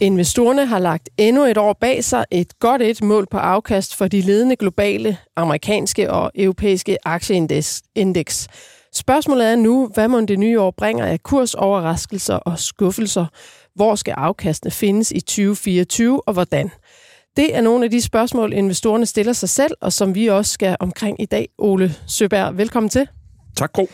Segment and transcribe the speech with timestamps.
[0.00, 4.08] Investorerne har lagt endnu et år bag sig et godt et mål på afkast for
[4.08, 8.48] de ledende globale, amerikanske og europæiske aktieindeks.
[8.92, 13.26] Spørgsmålet er nu, hvad må det nye år bringer af kursoverraskelser og skuffelser?
[13.74, 16.70] Hvor skal afkastene findes i 2024 og hvordan?
[17.36, 20.76] Det er nogle af de spørgsmål, investorerne stiller sig selv, og som vi også skal
[20.80, 21.48] omkring i dag.
[21.58, 23.08] Ole Søberg, velkommen til.
[23.56, 23.88] Tak, Gro.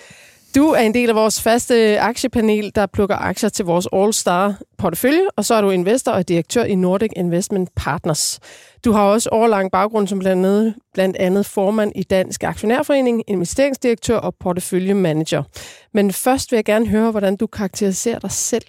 [0.54, 5.28] Du er en del af vores faste aktiepanel, der plukker aktier til vores All-Star portefølje,
[5.36, 8.40] og så er du investor og direktør i Nordic Investment Partners.
[8.84, 14.16] Du har også årlang baggrund som blandt andet, blandt andet formand i Dansk Aktionærforening, investeringsdirektør
[14.16, 15.42] og porteføljemanager.
[15.94, 18.64] Men først vil jeg gerne høre, hvordan du karakteriserer dig selv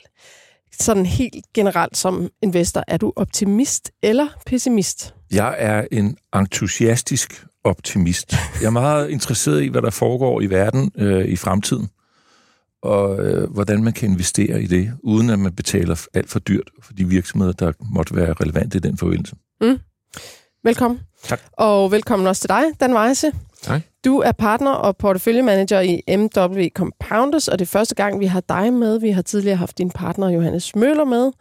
[0.83, 2.83] sådan helt generelt som investor.
[2.87, 5.13] Er du optimist eller pessimist?
[5.31, 8.35] Jeg er en entusiastisk optimist.
[8.61, 11.89] Jeg er meget interesseret i, hvad der foregår i verden øh, i fremtiden,
[12.83, 16.69] og øh, hvordan man kan investere i det, uden at man betaler alt for dyrt
[16.83, 19.35] for de virksomheder, der måtte være relevante i den forbindelse.
[19.61, 19.79] Mm.
[20.63, 20.99] Velkommen.
[21.23, 21.41] Tak.
[21.53, 23.31] Og velkommen også til dig, Dan Weisse.
[23.61, 23.81] Tak.
[24.05, 28.39] Du er partner og porteføljemanager i MW Compounders, og det er første gang, vi har
[28.39, 28.99] dig med.
[28.99, 31.31] Vi har tidligere haft din partner Johannes Møller med.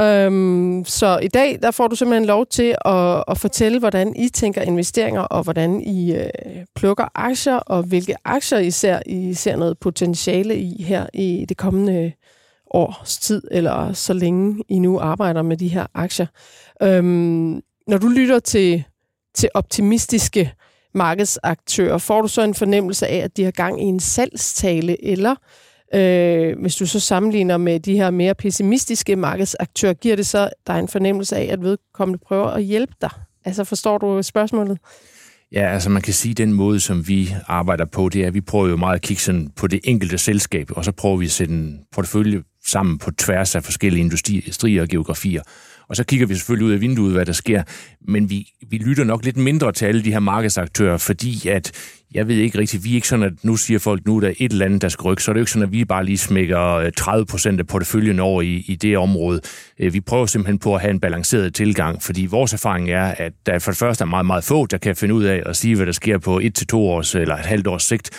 [0.00, 4.28] Øhm, så i dag der får du simpelthen lov til at, at fortælle, hvordan I
[4.28, 6.30] tænker investeringer, og hvordan I øh,
[6.76, 11.56] plukker aktier, og hvilke aktier I ser, I ser noget potentiale i her i det
[11.56, 12.12] kommende
[12.70, 16.26] års tid, eller så længe I nu arbejder med de her aktier.
[16.82, 18.84] Øhm, når du lytter til,
[19.34, 20.52] til optimistiske
[20.94, 25.34] markedsaktører, får du så en fornemmelse af, at de har gang i en salgstale, eller
[25.94, 30.78] Øh, hvis du så sammenligner med de her mere pessimistiske markedsaktører, giver det så dig
[30.78, 33.10] en fornemmelse af, at vedkommende prøver at hjælpe dig?
[33.44, 34.78] Altså forstår du spørgsmålet?
[35.52, 38.34] Ja, altså man kan sige, at den måde, som vi arbejder på, det er, at
[38.34, 41.24] vi prøver jo meget at kigge sådan på det enkelte selskab, og så prøver vi
[41.24, 45.42] at sætte en portefølje sammen på tværs af forskellige industrier og geografier.
[45.88, 47.62] Og så kigger vi selvfølgelig ud af vinduet, hvad der sker.
[48.00, 51.72] Men vi, vi lytter nok lidt mindre til alle de her markedsaktører, fordi at
[52.14, 54.32] jeg ved ikke rigtigt, vi er ikke sådan, at nu siger folk, nu er der
[54.38, 56.04] et eller andet, der skal rykke, så er det jo ikke sådan, at vi bare
[56.04, 59.40] lige smækker øh, 30 procent af porteføljen over i, i det område.
[59.78, 63.32] Øh, vi prøver simpelthen på at have en balanceret tilgang, fordi vores erfaring er, at
[63.46, 65.76] der for det første er meget, meget få, der kan finde ud af at sige,
[65.76, 68.10] hvad der sker på et til to års eller et halvt års sigt.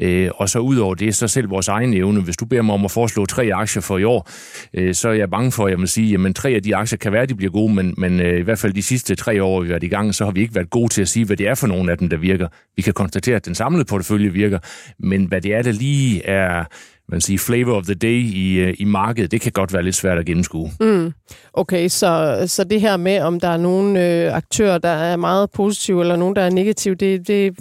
[0.00, 2.20] Øh, og så ud over det, så selv vores egen evne.
[2.20, 4.30] Hvis du beder mig om at foreslå tre aktier for i år,
[4.74, 6.96] øh, så er jeg bange for, at jeg vil sige, at tre af de aktier
[6.96, 9.42] kan være, at de bliver gode, men, men øh, i hvert fald de sidste tre
[9.42, 11.26] år, vi har været i gang, så har vi ikke været gode til at sige,
[11.26, 12.48] hvad det er for nogle af dem, der virker.
[12.76, 14.58] Vi kan konstatere, at den samlede portefølje virker,
[14.98, 16.64] men hvad det er, der lige er
[17.10, 19.94] man siger, flavor of the day i, øh, i markedet, det kan godt være lidt
[19.94, 20.70] svært at gennemskue.
[20.80, 21.12] Mm.
[21.52, 25.50] Okay, så, så det her med, om der er nogle øh, aktører, der er meget
[25.50, 27.58] positive, eller nogen, der er negative, det, det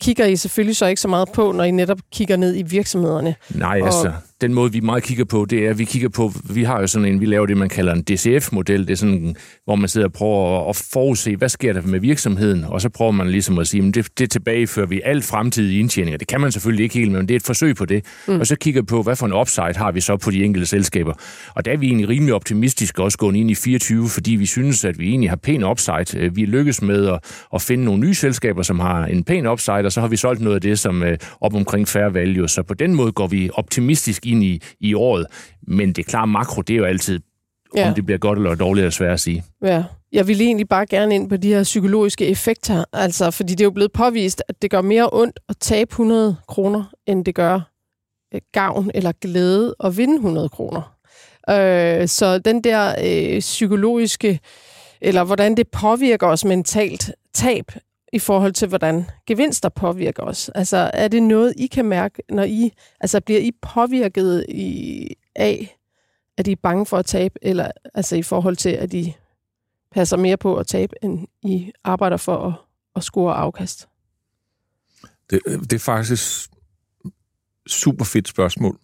[0.00, 3.34] kigger I selvfølgelig så ikke så meget på, når I netop kigger ned i virksomhederne.
[3.50, 3.86] Nej, og...
[3.86, 6.80] altså, den måde, vi meget kigger på, det er, at vi kigger på, vi har
[6.80, 9.88] jo sådan en, vi laver det, man kalder en DCF-model, det er sådan, hvor man
[9.88, 13.58] sidder og prøver at forudse, hvad sker der med virksomheden, og så prøver man ligesom
[13.58, 16.18] at sige, men det, det tilbagefører vi alt fremtidige indtjeninger.
[16.18, 18.04] Det kan man selvfølgelig ikke helt, men det er et forsøg på det.
[18.28, 18.40] Mm.
[18.40, 21.12] Og så kigger på, hvad for en upside har vi så på de enkelte selskaber.
[21.54, 24.84] Og der er vi egentlig rimelig optimistiske også gået ind i 24, fordi vi synes,
[24.84, 26.16] at vi egentlig har pæn upside.
[26.16, 27.18] Øh, vi lykkes med at,
[27.54, 30.40] at finde nogle nye selskaber, som har en pæn upside, og så har vi solgt
[30.40, 32.48] noget af det, som øh, op omkring fair value.
[32.48, 35.26] Så på den måde går vi optimistisk ind i, i året.
[35.62, 37.20] Men det klart, makro, det er jo altid,
[37.76, 37.88] ja.
[37.88, 39.44] om det bliver godt eller dårligt, er svært at sige.
[39.62, 39.84] Ja.
[40.12, 43.64] Jeg vil egentlig bare gerne ind på de her psykologiske effekter, altså, fordi det er
[43.64, 47.60] jo blevet påvist, at det gør mere ondt at tabe 100 kroner, end det gør
[48.34, 50.96] øh, gavn eller glæde at vinde 100 kroner.
[51.50, 54.40] Øh, så den der øh, psykologiske,
[55.00, 57.72] eller hvordan det påvirker os mentalt, tab
[58.12, 60.48] i forhold til, hvordan gevinster påvirker os?
[60.48, 62.72] Altså, er det noget, I kan mærke, når I...
[63.00, 65.06] Altså, bliver I påvirket i,
[65.36, 65.78] af,
[66.36, 69.16] at I er bange for at tabe, eller altså i forhold til, at I
[69.92, 72.54] passer mere på at tabe, end I arbejder for at,
[72.96, 73.88] at score afkast?
[75.30, 76.50] Det, det er faktisk
[77.66, 78.78] super fedt spørgsmål.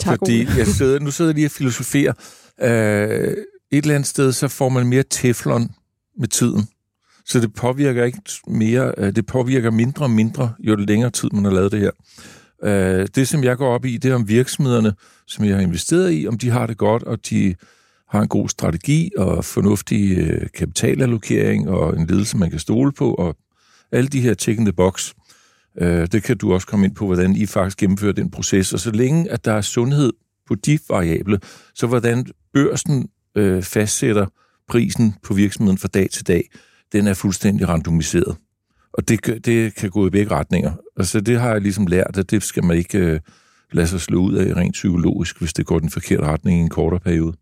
[0.00, 2.12] Tak, Fordi jeg sidder, nu sidder jeg lige og filosoferer.
[2.60, 3.36] Øh,
[3.70, 5.70] et eller andet sted, så får man mere teflon
[6.18, 6.68] med tiden.
[7.28, 11.44] Så det påvirker ikke mere, øh, det påvirker mindre og mindre, jo længere tid man
[11.44, 11.90] har lavet det her.
[12.64, 14.92] Øh, det, som jeg går op i, det er om virksomhederne,
[15.26, 17.54] som jeg har investeret i, om de har det godt, og de
[18.08, 23.14] har en god strategi og fornuftig øh, kapitalallokering og en ledelse, man kan stole på,
[23.14, 23.36] og
[23.92, 25.12] alle de her check in the box.
[25.80, 28.72] Øh, det kan du også komme ind på, hvordan I faktisk gennemfører den proces.
[28.72, 30.12] Og så længe, at der er sundhed
[30.46, 31.40] på de variable,
[31.74, 34.26] så hvordan børsen øh, fastsætter
[34.68, 36.48] prisen på virksomheden fra dag til dag,
[36.92, 38.36] den er fuldstændig randomiseret.
[38.92, 40.72] Og det, det kan gå i begge retninger.
[40.96, 43.20] Altså det har jeg ligesom lært, at det skal man ikke øh,
[43.72, 46.68] lade sig slå ud af rent psykologisk, hvis det går den forkerte retning i en
[46.68, 47.32] kortere periode.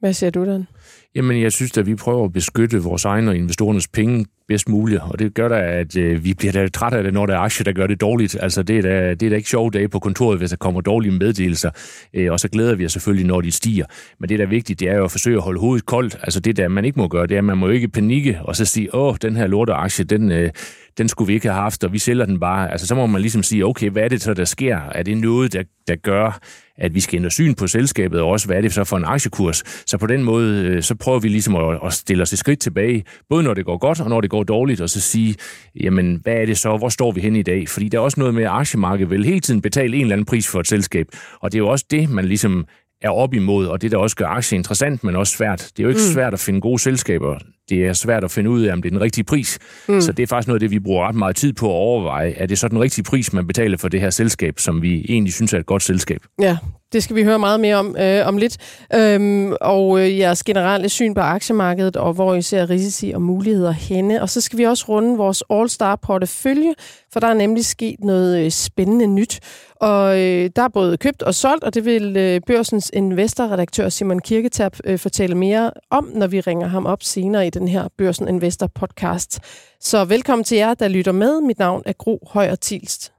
[0.00, 0.66] Hvad siger du, Dan?
[1.14, 5.00] Jamen, jeg synes at vi prøver at beskytte vores egne og investorernes penge bedst muligt,
[5.00, 7.38] og det gør da, at øh, vi bliver da træt af det, når der er
[7.38, 8.36] aktier, der gør det dårligt.
[8.40, 10.80] Altså, det er da, det er da ikke sjove dage på kontoret, hvis der kommer
[10.80, 11.70] dårlige meddelelser,
[12.14, 13.84] øh, og så glæder vi os selvfølgelig, når de stiger.
[14.20, 16.16] Men det, der er vigtigt, det er jo at forsøge at holde hovedet koldt.
[16.22, 18.38] Altså, det der, man ikke må gøre, det er, at man må jo ikke panikke,
[18.42, 20.50] og så sige, åh, den her lorte aktie, den, øh,
[20.98, 22.72] den skulle vi ikke have haft, og vi sælger den bare.
[22.72, 24.80] Altså, så må man ligesom sige, okay, hvad er det så, der sker?
[24.94, 26.40] Er det noget, der, der gør,
[26.78, 29.04] at vi skal ændre syn på selskabet, og også hvad er det så for en
[29.04, 29.62] aktiekurs.
[29.86, 32.60] Så på den måde, øh, så prøver vi ligesom at, at stille os et skridt
[32.60, 35.34] tilbage, både når det går godt, og når det går dårligt, og så sige,
[35.80, 37.68] jamen, hvad er det så, hvor står vi hen i dag?
[37.68, 40.24] Fordi der er også noget med, at aktiemarkedet vil hele tiden betale en eller anden
[40.26, 41.06] pris for et selskab,
[41.40, 42.66] og det er jo også det, man ligesom
[43.02, 45.70] er op imod, og det der også gør aktier interessant, men også svært.
[45.76, 46.12] Det er jo ikke mm.
[46.14, 47.38] svært at finde gode selskaber.
[47.68, 49.58] Det er svært at finde ud af, om det er den rigtige pris.
[49.88, 50.00] Mm.
[50.00, 52.30] Så det er faktisk noget af det, vi bruger ret meget tid på at overveje.
[52.36, 55.34] Er det så den rigtige pris, man betaler for det her selskab, som vi egentlig
[55.34, 56.20] synes er et godt selskab?
[56.40, 56.56] Ja,
[56.92, 58.56] det skal vi høre meget mere om øh, om lidt.
[58.94, 63.72] Øhm, og øh, jeres generelle syn på aktiemarkedet, og hvor I ser risici og muligheder
[63.72, 64.22] henne.
[64.22, 66.74] Og så skal vi også runde vores All-Star-portefølje,
[67.12, 69.40] for der er nemlig sket noget øh, spændende nyt.
[69.76, 74.18] Og øh, der er både købt og solgt, og det vil øh, børsens investorredaktør Simon
[74.18, 78.28] Kirketab øh, fortælle mere om, når vi ringer ham op senere i den her Børsen
[78.28, 79.40] Investor podcast.
[79.80, 81.40] Så velkommen til jer, der lytter med.
[81.40, 83.17] Mit navn er Gro Højer Tilst.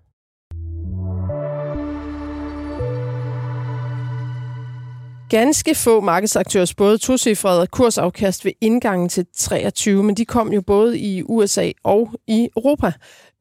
[5.29, 10.99] Ganske få markedsaktører spåede tocifrede kursafkast ved indgangen til 23, men de kom jo både
[10.99, 12.91] i USA og i Europa.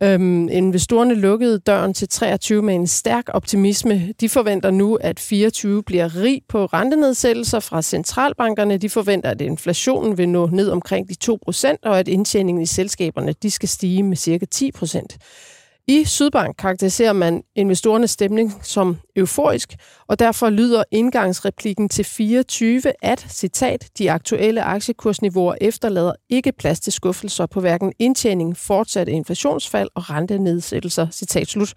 [0.02, 4.12] Øhm, investorerne lukkede døren til 23 med en stærk optimisme.
[4.20, 8.78] De forventer nu, at 24 bliver rig på rentenedsættelser fra centralbankerne.
[8.78, 13.34] De forventer, at inflationen vil nå ned omkring de 2% og at indtjeningen i selskaberne
[13.42, 15.57] de skal stige med cirka 10%
[15.90, 19.76] i Sydbank karakteriserer man investorernes stemning som euforisk,
[20.08, 26.92] og derfor lyder indgangsreplikken til 24, at, citat, de aktuelle aktiekursniveauer efterlader ikke plads til
[26.92, 31.74] skuffelser på hverken indtjening, fortsatte inflationsfald og rentenedsættelser, citat slut.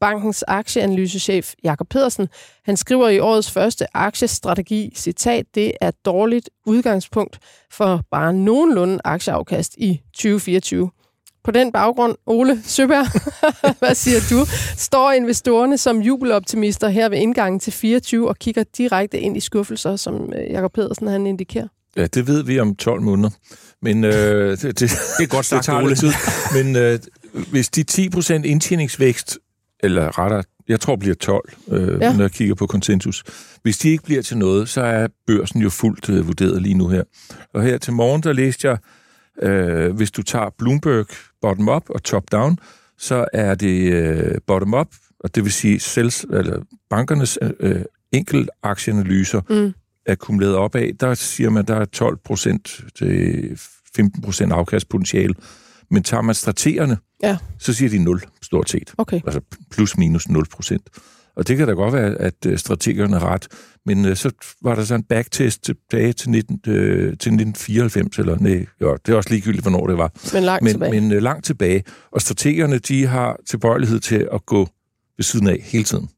[0.00, 2.28] Bankens aktieanalysechef Jakob Pedersen,
[2.64, 7.38] han skriver i årets første aktiestrategi, citat, det er et dårligt udgangspunkt
[7.70, 10.90] for bare nogenlunde aktieafkast i 2024.
[11.44, 13.06] På den baggrund, Ole Søberg,
[13.78, 14.46] hvad siger du?
[14.76, 19.96] Står investorerne som jubeloptimister her ved indgangen til 24 og kigger direkte ind i skuffelser,
[19.96, 21.68] som øh, Jakob Pedersen han indikerer?
[21.96, 23.30] Ja, det ved vi om 12 måneder.
[23.82, 24.12] Men øh,
[24.62, 24.80] det, det,
[25.18, 25.94] det er godt sagt, det tager Ole.
[25.94, 26.12] tid.
[26.54, 26.98] Men øh,
[27.50, 27.84] hvis de
[28.16, 29.38] 10% indtjeningsvækst,
[29.82, 32.12] eller rettere, jeg tror bliver 12, øh, ja.
[32.12, 33.24] når jeg kigger på konsensus.
[33.62, 36.88] Hvis de ikke bliver til noget, så er børsen jo fuldt øh, vurderet lige nu
[36.88, 37.02] her.
[37.54, 38.78] Og her til morgen, der læste jeg,
[39.42, 41.06] øh, hvis du tager Bloomberg
[41.40, 42.58] bottom-up og top-down,
[42.98, 44.88] så er det øh, bottom-up,
[45.20, 47.82] og det vil sige selv, eller bankernes øh,
[48.12, 49.72] enkelt aktieanalyser mm.
[50.06, 53.58] akkumuleret opad, der siger man, der er 12% til
[53.98, 55.34] 15% afkastpotentiale.
[55.90, 57.38] Men tager man strategerne, ja.
[57.58, 58.94] så siger de 0, stort set.
[58.98, 59.20] Okay.
[59.26, 59.40] Altså
[59.70, 60.88] plus minus 0 procent.
[61.36, 63.48] Og det kan da godt være, at øh, strategerne er ret.
[63.86, 64.30] Men øh, så
[64.62, 69.12] var der så en backtest tilbage til, 19, øh, til 1994, eller nej, jo, det
[69.12, 70.12] er også ligegyldigt, hvornår det var.
[70.34, 71.00] Men langt men, tilbage.
[71.00, 71.84] Men øh, langt tilbage.
[72.10, 74.68] Og strategerne, de har tilbøjelighed til at gå
[75.16, 76.08] ved siden af hele tiden.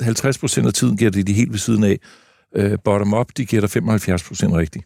[0.00, 1.98] 50 procent af tiden giver det de helt ved siden af.
[2.56, 4.84] Øh, bottom-up, de giver der 75 procent rigtigt.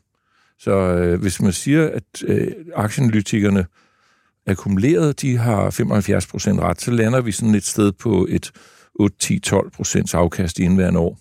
[0.59, 3.66] Så øh, hvis man siger, at øh, aktieanalytikerne
[4.47, 8.52] akkumuleret, de har 75 procent ret, så lander vi sådan et sted på et
[9.03, 11.19] 8-10-12 procents afkast i indværende år.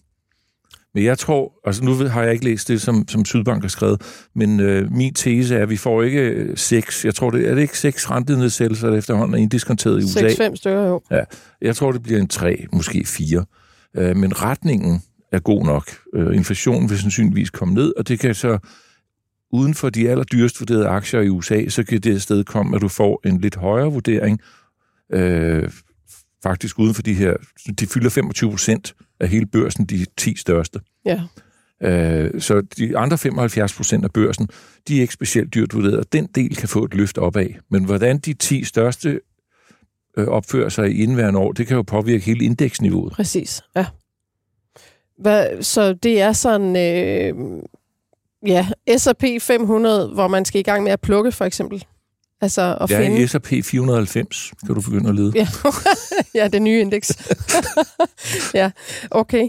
[0.94, 4.02] Men jeg tror, altså nu har jeg ikke læst det, som, som Sydbank har skrevet,
[4.36, 7.62] men øh, min tese er, at vi får ikke seks, jeg tror det, er det
[7.62, 10.50] ikke seks rentenedsættelser, der efterhånden er indiskonteret i USA?
[10.50, 11.02] 6-5 stykker, jo.
[11.12, 11.24] Ja,
[11.62, 13.46] jeg tror, det bliver en tre, måske fire.
[13.98, 15.02] Øh, men retningen
[15.32, 15.92] er god nok.
[16.16, 18.58] Øh, inflationen vil sandsynligvis komme ned, og det kan så
[19.52, 22.88] uden for de allerdyrest vurderede aktier i USA, så kan det sted komme, at du
[22.88, 24.40] får en lidt højere vurdering,
[25.14, 25.70] øh,
[26.44, 27.34] faktisk uden for de her,
[27.80, 30.80] de fylder 25 procent af hele børsen, de 10 største.
[31.06, 31.22] Ja.
[31.82, 34.50] Øh, så de andre 75 procent af børsen,
[34.88, 37.48] de er ikke specielt dyrt vurderet, og den del kan få et løft opad.
[37.70, 39.20] Men hvordan de 10 største
[40.18, 43.14] øh, opfører sig i indværende år, det kan jo påvirke hele indeksniveauet.
[43.14, 43.86] Præcis, ja.
[45.18, 47.34] Hvad, så det er sådan, øh,
[48.48, 51.86] ja, S&P 500, hvor man skal i gang med at plukke, for eksempel?
[52.44, 53.28] Altså at ja, finde...
[53.28, 55.32] S&P 490 kan du begynde at lede.
[55.36, 55.48] Ja,
[56.42, 57.18] ja det nye indeks.
[58.54, 58.72] ja,
[59.12, 59.48] okay.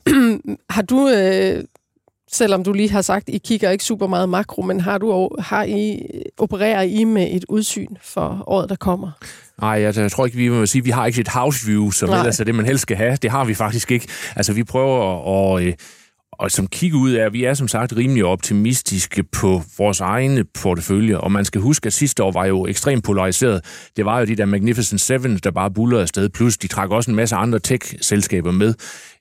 [0.70, 1.64] har du, øh,
[2.32, 5.64] selvom du lige har sagt, I kigger ikke super meget makro, men har du har
[5.64, 6.02] I,
[6.38, 9.10] opererer I med et udsyn for året, der kommer?
[9.60, 12.08] Nej, altså, jeg tror ikke, vi må sige, vi har ikke et house view, som
[12.08, 12.18] Nej.
[12.18, 13.16] ellers er det, man helst skal have.
[13.16, 14.08] Det har vi faktisk ikke.
[14.36, 15.80] Altså, vi prøver at, at,
[16.38, 21.18] og som kigger ud af, vi er som sagt rimelig optimistiske på vores egne portefølje,
[21.18, 23.64] og man skal huske, at sidste år var jo ekstremt polariseret.
[23.96, 27.10] Det var jo de der Magnificent Seven, der bare bullerede afsted, plus de trak også
[27.10, 28.74] en masse andre tech-selskaber med.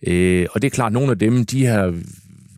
[0.08, 1.94] Øh, og det er klart, at nogle af dem, de har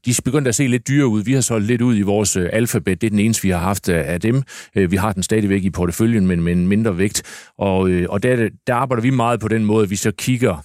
[0.05, 1.23] de er begyndt at se lidt dyre ud.
[1.23, 3.01] Vi har solgt lidt ud i vores øh, alfabet.
[3.01, 4.43] Det er den eneste, vi har haft øh, af dem.
[4.75, 7.23] Øh, vi har den stadigvæk i porteføljen, men med en mindre vægt.
[7.57, 10.63] Og, og der, der arbejder vi meget på den måde, at vi så kigger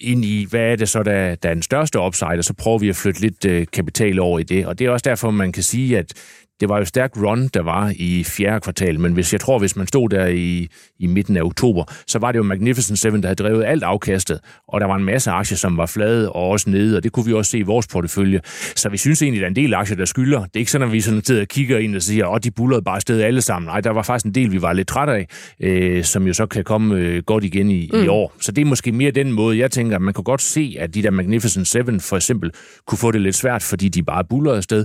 [0.00, 2.78] ind i, hvad er det så, der, der er den største upside, og så prøver
[2.78, 4.66] vi at flytte lidt øh, kapital over i det.
[4.66, 6.12] Og det er også derfor, man kan sige, at
[6.60, 9.76] det var jo stærkt run, der var i fjerde kvartal, men hvis jeg tror, hvis
[9.76, 13.28] man stod der i, i midten af oktober, så var det jo Magnificent Seven, der
[13.28, 16.70] havde drevet alt afkastet, og der var en masse aktier, som var flade og også
[16.70, 18.40] nede, og det kunne vi også se i vores portefølje.
[18.76, 20.40] Så vi synes egentlig, at der er en del aktier, der skylder.
[20.40, 22.50] Det er ikke sådan, at vi sådan sidder og kigger ind og siger, at de
[22.50, 23.66] bullerede bare sted alle sammen.
[23.66, 25.26] Nej, der var faktisk en del, vi var lidt trætte af,
[25.60, 28.04] øh, som jo så kan komme øh, godt igen i, mm.
[28.04, 28.32] i år.
[28.40, 30.94] Så det er måske mere den måde, jeg tænker, at man kan godt se, at
[30.94, 32.50] de der Magnificent Seven for eksempel
[32.86, 34.84] kunne få det lidt svært, fordi de bare bullerede afsted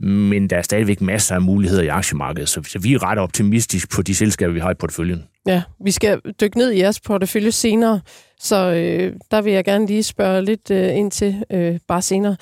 [0.00, 4.02] men der er stadigvæk masser af muligheder i aktiemarkedet, så vi er ret optimistisk på
[4.02, 5.24] de selskaber, vi har i porteføljen.
[5.46, 8.00] Ja, vi skal dykke ned i jeres portefølje senere,
[8.40, 12.36] så øh, der vil jeg gerne lige spørge lidt øh, ind til øh, bare senere.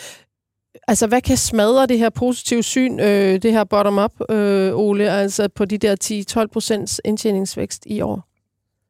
[0.88, 5.48] Altså, hvad kan smadre det her positive syn, øh, det her bottom-up, øh, Ole, altså
[5.48, 8.28] på de der 10-12 procents indtjeningsvækst i år?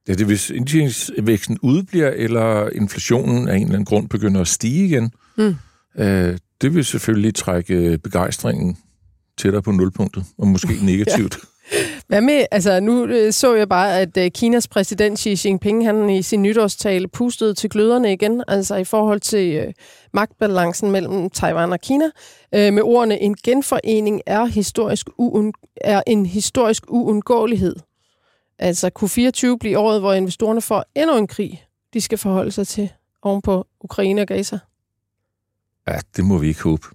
[0.09, 4.49] Ja, det er, hvis indtjeningsvæksten udbliver, eller inflationen af en eller anden grund begynder at
[4.49, 5.13] stige igen.
[5.37, 5.57] Mm.
[5.99, 8.79] Øh, det vil selvfølgelig trække begejstringen
[9.39, 11.37] tættere på nulpunktet, og måske negativt.
[11.73, 11.79] ja.
[12.07, 16.11] Hvad med, altså nu øh, så jeg bare, at øh, Kinas præsident Xi Jinping, han
[16.11, 19.73] i sin nytårstale pustede til gløderne igen, altså i forhold til øh,
[20.13, 22.05] magtbalancen mellem Taiwan og Kina,
[22.55, 27.77] øh, med ordene, en genforening er, historisk uund- er en historisk uundgåelighed.
[28.59, 32.67] Altså kunne 24 blive året, hvor investorerne får endnu en krig, de skal forholde sig
[32.67, 32.93] til
[33.23, 34.59] ovenpå Ukraine og Gaza?
[35.89, 36.87] Ja, det må vi ikke håbe.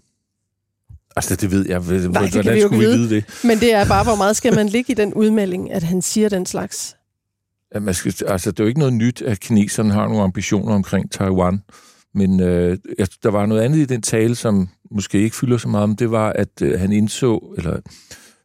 [1.16, 1.80] Altså, det ved jeg.
[1.80, 2.92] Nej, Hvordan det kan vi skulle vide.
[2.92, 3.26] vi vide det?
[3.44, 6.30] Men det er bare, hvor meget skal man ligge i den udmelding, at han siger
[6.30, 6.96] den slags?
[7.76, 10.76] Ja, man skal, altså, det er jo ikke noget nyt, at kineserne har nogle ambitioner
[10.76, 11.64] omkring Taiwan.
[12.14, 12.78] Men øh,
[13.24, 16.12] der var noget andet i den tale, som måske ikke fylder så meget, men det
[16.12, 17.80] var, at øh, han indså, eller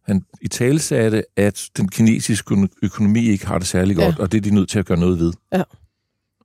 [0.07, 4.23] han i tale sagde, at den kinesiske økonomi ikke har det særlig godt, ja.
[4.23, 5.33] og det er de nødt til at gøre noget ved.
[5.53, 5.63] Ja.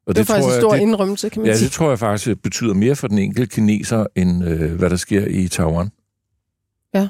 [0.09, 1.65] Og det, det er faktisk en stor jeg, det, indrømmelse, kan man ja, sige.
[1.65, 5.25] det tror jeg faktisk betyder mere for den enkelte kineser, end øh, hvad der sker
[5.27, 5.89] i Taiwan.
[6.93, 7.07] Ja.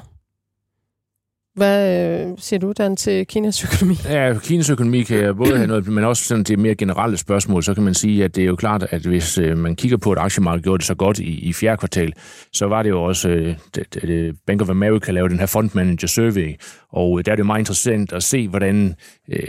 [1.54, 3.96] Hvad øh, siger du, Dan, til Kinas økonomi?
[4.14, 7.62] Ja, Kinas økonomi kan jeg både have noget, men også sådan til mere generelle spørgsmål,
[7.62, 10.12] så kan man sige, at det er jo klart, at hvis øh, man kigger på,
[10.12, 12.12] at aktiemarkedet gjorde det så godt i, i fjerde kvartal,
[12.52, 15.70] så var det jo også, øh, det, det, Bank of America lavede den her fund
[15.74, 16.54] manager survey,
[16.92, 18.94] og der er det meget interessant at se, hvordan
[19.28, 19.48] øh,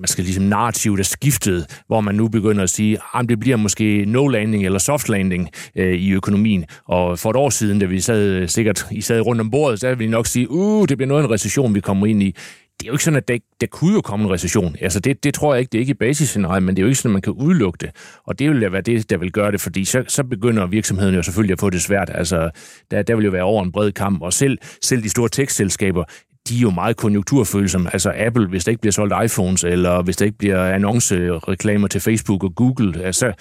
[0.00, 3.40] man skal ligesom narrativ, er skiftet, hvor man nu begynder at sige, ah, at det
[3.40, 6.64] bliver måske no landing eller soft landing øh, i økonomien.
[6.84, 9.80] Og for et år siden, da vi sad øh, sikkert I sad rundt om bordet,
[9.80, 12.22] så ville vi nok sige, uh, det bliver noget af en recession, vi kommer ind
[12.22, 12.36] i
[12.80, 14.76] det er jo ikke sådan, at der, der kunne jo komme en recession.
[14.80, 16.88] Altså det, det tror jeg ikke, det er ikke i basisscenariet, men det er jo
[16.88, 17.90] ikke sådan, at man kan udelukke det.
[18.26, 21.22] Og det vil være det, der vil gøre det, fordi så, så begynder virksomheden jo
[21.22, 22.10] selvfølgelig at få det svært.
[22.14, 22.50] Altså
[22.90, 26.04] der, der vil jo være over en bred kamp, og selv, selv de store tekstselskaber,
[26.48, 27.92] de er jo meget konjunkturfølsomme.
[27.92, 32.00] Altså Apple, hvis der ikke bliver solgt iPhones, eller hvis der ikke bliver annoncereklamer til
[32.00, 33.32] Facebook og Google, altså,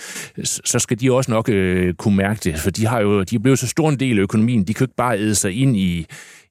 [0.44, 3.40] så skal de også nok øh, kunne mærke det, for de har jo de er
[3.40, 6.06] blevet så stor en del af økonomien, de kan ikke bare æde sig ind i,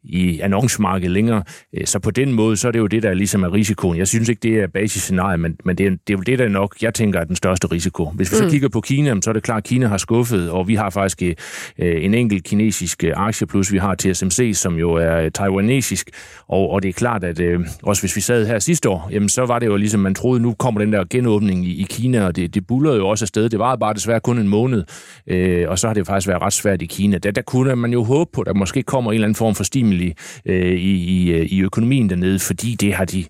[0.04, 1.42] i annoncemarkedet længere.
[1.76, 3.98] Øh, så på den måde, så er det jo det, der ligesom er risikoen.
[3.98, 6.48] Jeg synes ikke, det er basisscenariet, men, men det, er, det er jo det, der
[6.48, 8.10] nok, jeg tænker, er den største risiko.
[8.10, 8.50] Hvis vi så mm.
[8.50, 11.22] kigger på Kina, så er det klart, at Kina har skuffet, og vi har faktisk
[11.22, 11.34] øh,
[11.78, 16.10] en enkelt kinesisk øh, aktie, plus vi har TSMC, som jo er taiwanesisk,
[16.48, 17.40] og, og det er klart, at
[17.82, 20.40] også hvis vi sad her sidste år, jamen så var det jo ligesom, man troede,
[20.40, 23.48] nu kommer den der genåbning i, i Kina, og det, det bullerede jo også afsted.
[23.48, 24.84] Det var bare desværre kun en måned,
[25.26, 27.18] øh, og så har det faktisk været ret svært i Kina.
[27.18, 29.54] Der, der kunne man jo håbe på, at der måske kommer en eller anden form
[29.54, 30.14] for stimuli
[30.44, 33.24] øh, i, i, øh, i økonomien dernede, fordi det har de,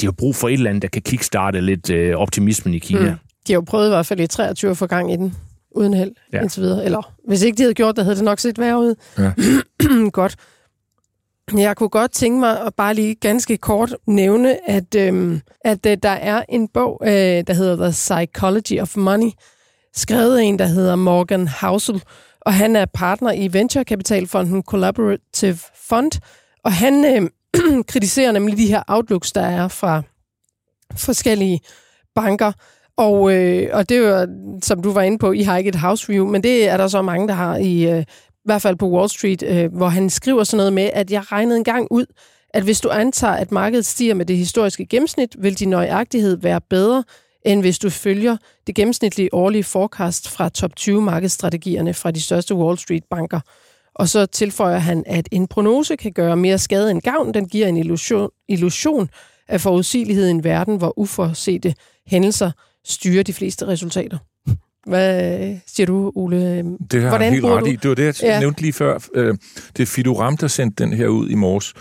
[0.00, 3.10] de har brug for et eller andet, der kan kickstarte lidt øh, optimismen i Kina.
[3.10, 3.16] Mm.
[3.46, 5.34] De har jo prøvet i hvert fald i 23 at få gang i den,
[5.70, 6.40] uden held, ja.
[6.40, 6.84] indtil videre.
[6.84, 8.94] Eller hvis ikke de havde gjort det, havde det nok set værre ud.
[9.18, 9.32] Ja.
[10.20, 10.36] Godt.
[11.56, 15.96] Jeg kunne godt tænke mig at bare lige ganske kort nævne, at, øhm, at øh,
[16.02, 17.10] der er en bog, øh,
[17.46, 19.30] der hedder The Psychology of Money,
[19.94, 22.02] skrevet af en, der hedder Morgan Housel,
[22.40, 26.20] og han er partner i venturekapitalfonden Collaborative Fund,
[26.64, 27.30] og han øh,
[27.92, 30.02] kritiserer nemlig de her outlooks, der er fra
[30.96, 31.60] forskellige
[32.14, 32.52] banker,
[32.96, 34.26] og, øh, og det er jo,
[34.62, 36.88] som du var inde på, I har ikke et house view, men det er der
[36.88, 40.10] så mange, der har i, øh, i hvert fald på Wall Street, øh, hvor han
[40.10, 42.06] skriver sådan noget med, at jeg regnede en gang ud,
[42.54, 46.60] at hvis du antager, at markedet stiger med det historiske gennemsnit, vil din nøjagtighed være
[46.70, 47.04] bedre,
[47.44, 52.54] end hvis du følger det gennemsnitlige årlige forecast fra top 20 markedsstrategierne fra de største
[52.54, 53.40] Wall Street banker.
[53.94, 57.34] Og så tilføjer han, at en prognose kan gøre mere skade end gavn.
[57.34, 59.08] Den giver en illusion, illusion
[59.48, 61.74] af forudsigelighed i en verden, hvor uforsete
[62.06, 62.50] hændelser
[62.84, 64.18] styrer de fleste resultater.
[64.86, 66.62] Hvad siger du, Ole?
[66.90, 67.76] Det har Hvordan helt ret du- i.
[67.76, 68.32] Det var det, jeg Ja.
[68.34, 68.40] ja.
[68.40, 68.98] nævnte lige før.
[69.14, 69.34] Øh,
[69.76, 71.74] Det er Fiduram, der sendte den her ud i morges.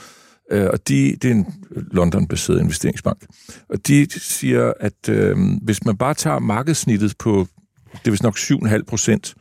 [0.51, 3.25] Øh, Og de, det er en London-baseret investeringsbank.
[3.69, 7.47] Og de siger, at øh, hvis man bare tager markedssnittet på,
[7.91, 9.35] det er vist nok 7,5 procent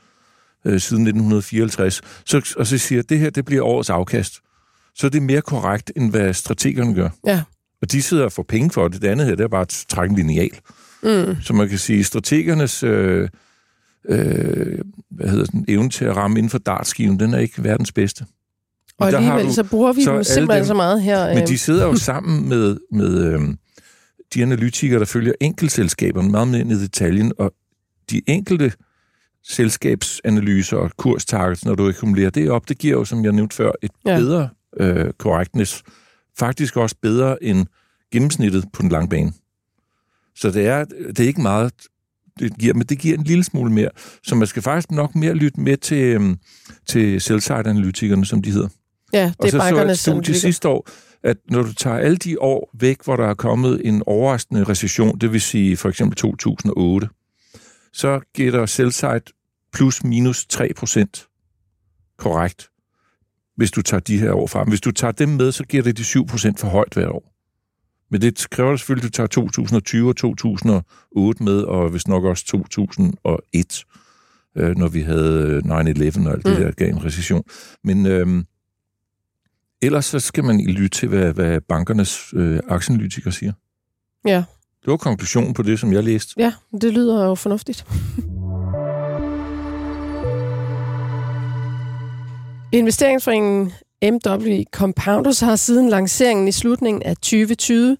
[0.64, 4.40] øh, siden 1954, så, og så siger, at det her det bliver årets afkast,
[4.94, 7.08] så er det mere korrekt, end hvad strategerne gør.
[7.26, 7.42] Ja.
[7.82, 9.02] Og de sidder og får penge for det.
[9.02, 10.50] Det andet her, det er bare at trække en lineal.
[11.02, 11.36] Mm.
[11.42, 13.28] Så man kan sige, strategernes øh,
[14.08, 14.78] øh,
[15.10, 18.26] hvad hedder den, evne til at ramme inden for dartskiven, den er ikke verdens bedste.
[18.98, 21.28] Og har alligevel du- så bruger vi så dem simpelthen dem- så meget her.
[21.34, 23.40] Men øh, de sidder jo sammen med, med øh,
[24.34, 27.52] de analytikere, der følger enkeltselskaberne meget mere ned i detaljen, og
[28.10, 28.72] de enkelte
[29.44, 33.72] selskabsanalyser og kurstargets, når du akkumulerer det op, det giver jo, som jeg nævnte før,
[33.82, 34.16] et Ja.
[34.18, 34.48] bedre
[34.80, 35.82] øh, correctness.
[36.38, 37.66] Faktisk også bedre end
[38.12, 39.32] gennemsnittet på den lange bane.
[40.36, 41.72] Så det er, det er ikke meget,
[42.38, 43.90] det giver, men det giver en lille smule mere.
[44.24, 46.38] Så man skal faktisk nok mere lytte med til, øhm,
[46.86, 48.68] til sell-side-analytikerne, som de hedder.
[49.12, 50.88] Ja, Og det så er så jeg et studie sidste år,
[51.22, 55.18] at når du tager alle de år væk, hvor der er kommet en overraskende recession,
[55.18, 57.08] det vil sige for eksempel 2008,
[57.92, 59.20] så gætter sell-side
[59.72, 61.26] plus minus 3 procent
[62.18, 62.68] korrekt,
[63.56, 64.68] hvis du tager de her år frem.
[64.68, 67.34] Hvis du tager dem med, så giver det de 7 procent for højt hvert år.
[68.10, 72.24] Men det kræver det selvfølgelig, at du tager 2020 og 2008 med, og hvis nok
[72.24, 73.84] også 2001,
[74.56, 76.64] øh, når vi havde 9-11 og alt det Mm.
[76.64, 77.42] der gav en recession.
[77.84, 78.44] Men øhm,
[79.82, 83.52] ellers så skal man lytte til, hvad, hvad bankernes øh, aktieanalytikere siger.
[84.26, 84.44] Ja.
[84.82, 86.34] Det var konklusionen på det, som jeg læste.
[86.36, 87.86] Ja, det lyder jo fornuftigt.
[92.72, 97.96] Investeringsforeningen MW Compounders har siden lanceringen i slutningen af 2020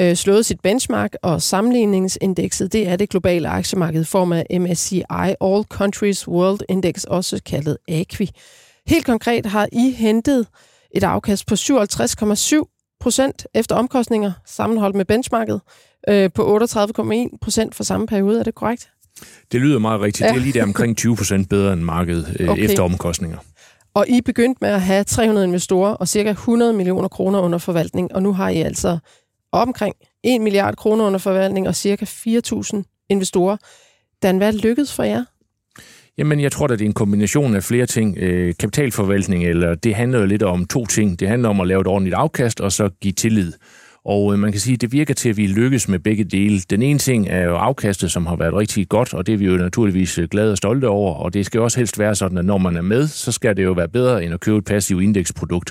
[0.00, 5.02] øh, slået sit benchmark, og sammenligningsindekset det er det globale aktiemarked i form af MSCI
[5.40, 8.30] All Countries World Index, også kaldet AQUI.
[8.86, 10.46] Helt konkret har I hentet
[10.94, 15.60] et afkast på 57,7 procent efter omkostninger sammenholdt med benchmarket
[16.08, 18.40] øh, på 38,1 procent for samme periode.
[18.40, 18.88] Er det korrekt?
[19.52, 20.26] Det lyder meget rigtigt.
[20.26, 20.32] Ja.
[20.32, 22.62] Det er lige der omkring 20 procent bedre end markedet øh, Okay.
[22.64, 23.38] efter omkostninger.
[23.94, 28.14] Og I begyndte med at have 300 investorer og cirka 100 millioner kroner under forvaltning,
[28.14, 28.98] og nu har I altså
[29.52, 33.56] omkring 1 milliard kroner under forvaltning og cirka 4.000 investorer.
[34.22, 35.24] Dan, hvad lykkedes for jer?
[36.18, 38.18] Jamen, jeg tror, at det er en kombination af flere ting.
[38.18, 41.20] Øh, kapitalforvaltning, eller det handler jo lidt om to ting.
[41.20, 43.52] Det handler om at lave et ordentligt afkast, og så give tillid.
[44.04, 46.60] Og øh, man kan sige, at det virker til, at vi lykkes med begge dele.
[46.70, 49.46] Den ene ting er jo afkastet, som har været rigtig godt, og det er vi
[49.46, 51.14] jo naturligvis øh, glade og stolte over.
[51.14, 53.56] Og det skal jo også helst være sådan, at når man er med, så skal
[53.56, 55.70] det jo være bedre end at købe et passivt indeksprodukt.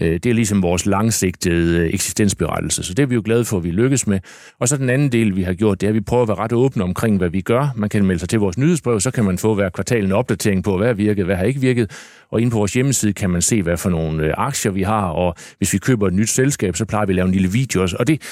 [0.00, 3.56] Øh, det er ligesom vores langsigtede øh, eksistensberettelse, så det er vi jo glade for,
[3.56, 4.20] at vi lykkes med.
[4.60, 6.38] Og så den anden del, vi har gjort, det er, at vi prøver at være
[6.38, 7.68] ret åbne omkring, hvad vi gør.
[7.76, 10.64] Man kan melde sig til vores nyhedsbrev, så kan man få hver kvartal en opdatering
[10.64, 11.90] på, hvad har virket, hvad har ikke virket.
[12.30, 15.06] Og inde på vores hjemmeside kan man se, hvad for nogle øh, aktier vi har,
[15.06, 17.82] og hvis vi køber et nyt selskab, så plejer vi at lave en lille video
[17.82, 17.96] også.
[17.98, 18.22] Og det,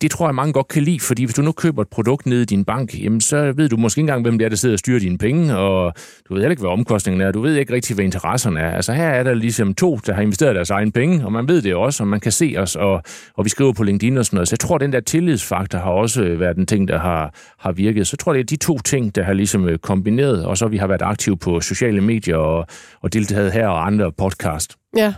[0.00, 2.42] det tror jeg, mange godt kan lide, fordi hvis du nu køber et produkt nede
[2.42, 4.74] i din bank, jamen så ved du måske ikke engang, hvem det er, der sidder
[4.74, 5.94] og styrer dine penge, og
[6.28, 8.70] du ved heller ikke, hvad omkostningen er, du ved ikke rigtig, hvad interesserne er.
[8.70, 11.62] Altså her er der ligesom to, der har investeret deres egen penge, og man ved
[11.62, 13.02] det også, og man kan se os, og,
[13.34, 14.48] og vi skriver på LinkedIn og sådan noget.
[14.48, 17.72] Så jeg tror, den der tillidsfaktor har også øh, været den ting, der har, har
[17.72, 18.06] virket.
[18.06, 20.68] Så jeg tror, det er de to ting, der har ligesom øh, kombineret, og så
[20.68, 22.66] vi har været aktive på sociale medier og,
[23.00, 24.76] og deltaget her og andre podcast.
[24.96, 25.14] Ja,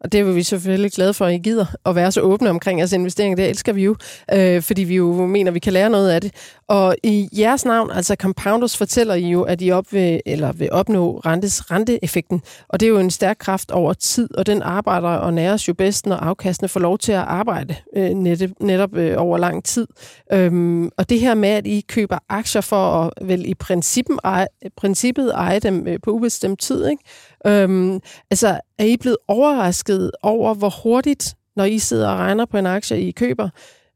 [0.00, 2.78] og det er vi selvfølgelig glade for, at I gider at være så åbne omkring
[2.78, 3.36] jeres investeringer.
[3.36, 3.96] Det elsker vi jo,
[4.34, 6.34] øh, fordi vi jo mener, at vi kan lære noget af det.
[6.68, 10.72] Og i jeres navn, altså Compounders, fortæller I jo, at I op vil, eller vil
[10.72, 12.42] opnå rentes, renteeffekten.
[12.68, 15.74] Og det er jo en stærk kraft over tid, og den arbejder og næres jo
[15.74, 19.86] bedst, når afkastene får lov til at arbejde øh, netop, netop øh, over lang tid.
[20.32, 24.46] Øhm, og det her med, at I køber aktier for at vel i princippet eje,
[24.76, 27.02] princippet eje dem øh, på ubestemt tid, ikke?
[27.46, 32.56] Øhm, altså, er I blevet overrasket over, hvor hurtigt, når I sidder og regner på
[32.56, 33.48] en aktie, I køber,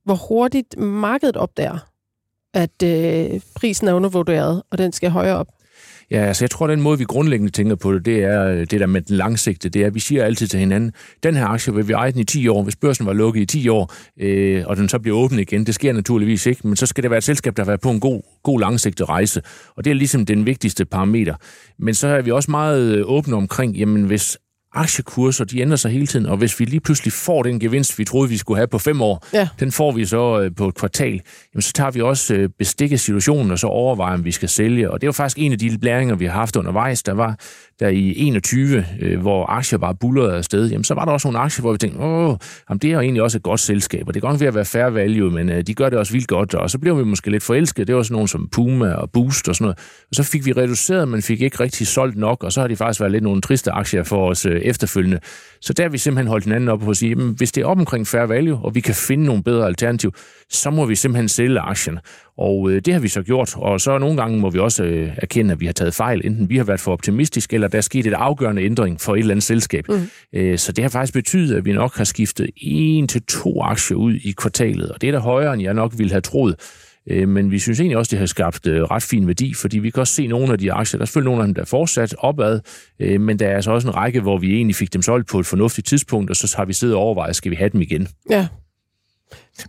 [0.04, 1.78] hvor hurtigt markedet opdager,
[2.54, 5.48] at øh, prisen er undervurderet, og den skal højere op?
[6.10, 8.58] Ja, altså jeg tror, at den måde, vi grundlæggende tænker på det, det er øh,
[8.58, 9.68] det der med den langsigte.
[9.68, 10.92] Det er, at vi siger altid til hinanden,
[11.22, 12.62] den her aktie vil vi eje den i 10 år.
[12.62, 15.74] Hvis børsen var lukket i 10 år, øh, og den så bliver åbnet igen, det
[15.74, 18.00] sker naturligvis ikke, men så skal det være et selskab, der har været på en
[18.00, 19.42] god, god langsigtet rejse.
[19.76, 21.34] Og det er ligesom den vigtigste parameter.
[21.78, 24.38] Men så er vi også meget øh, åbne omkring, jamen hvis
[24.74, 28.04] aktiekurser, de ændrer sig hele tiden, og hvis vi lige pludselig får den gevinst, vi
[28.04, 29.48] troede, vi skulle have på fem år, Ja.
[29.60, 31.20] den får vi så øh, på et kvartal,
[31.54, 34.48] jamen så tager vi også øh, bestik af situationen, og så overvejer, om vi skal
[34.48, 34.90] sælge.
[34.90, 37.02] Og det var faktisk en af de læringer, vi har haft undervejs.
[37.02, 37.36] Der var
[37.80, 41.38] der i 21, øh, hvor aktier bare bullerede afsted, jamen så var der også nogle
[41.38, 42.36] aktier, hvor vi tænkte, åh,
[42.70, 44.54] jamen, det er jo egentlig også et godt selskab, og det er godt ved at
[44.54, 47.04] være fair value, men øh, de gør det også vildt godt, og så blev vi
[47.04, 47.86] måske lidt forelsket.
[47.86, 49.78] Det var sådan nogle som Puma og Boost og sådan noget.
[50.10, 52.76] Og så fik vi reduceret, men fik ikke rigtig solgt nok, og så har de
[52.76, 55.18] faktisk været lidt nogle triste aktier for os øh, efterfølgende.
[55.60, 57.66] Så der har vi simpelthen holdt hinanden op på at sige, jamen, hvis det er
[57.66, 60.14] op omkring fair value, og vi kan finde nogle bedre alternativ,
[60.50, 61.98] så må vi simpelthen sælge aktien.
[62.38, 65.10] Og øh, det har vi så gjort, og så nogle gange må vi også øh,
[65.16, 66.20] erkende, at vi har taget fejl.
[66.24, 69.18] Enten vi har været for optimistisk, eller der er sket et afgørende ændring for et
[69.18, 69.88] eller andet selskab.
[69.88, 70.08] Mm.
[70.32, 73.96] Øh, så det har faktisk betydet, at vi nok har skiftet en til to aktier
[73.96, 76.56] ud i kvartalet, og det er da højere, end jeg nok ville have troet.
[77.10, 79.90] Øh, Men vi synes egentlig også, det har skabt øh, ret fin værdi, fordi vi
[79.90, 81.66] kan også se nogle af de aktier, der er selvfølgelig nogle af dem, der er
[81.66, 82.60] fortsat opad,
[83.00, 85.38] øh, men der er altså også en række, hvor vi egentlig fik dem solgt på
[85.38, 88.08] et fornuftigt tidspunkt, og så har vi siddet og overvejet, skal vi have dem igen?
[88.30, 88.48] Ja.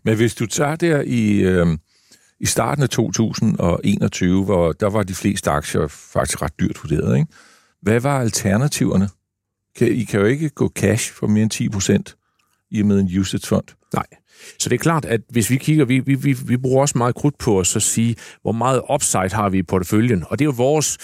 [0.04, 1.68] Men hvis du tager der i, øh,
[2.40, 7.28] i starten af 2021, hvor der var de fleste aktier faktisk ret dyrt vurderet, ikke?
[7.82, 9.10] hvad var alternativerne?
[9.78, 12.16] Kan, I kan jo ikke gå cash for mere end 10 procent
[12.72, 13.66] i og med en usage fond.
[13.94, 14.06] Nej.
[14.60, 17.16] Så det er klart, at hvis vi kigger, vi, vi, vi, vi bruger også meget
[17.16, 20.48] krudt på at så sige, hvor meget upside har vi i porteføljen, og det er
[20.48, 20.98] jo vores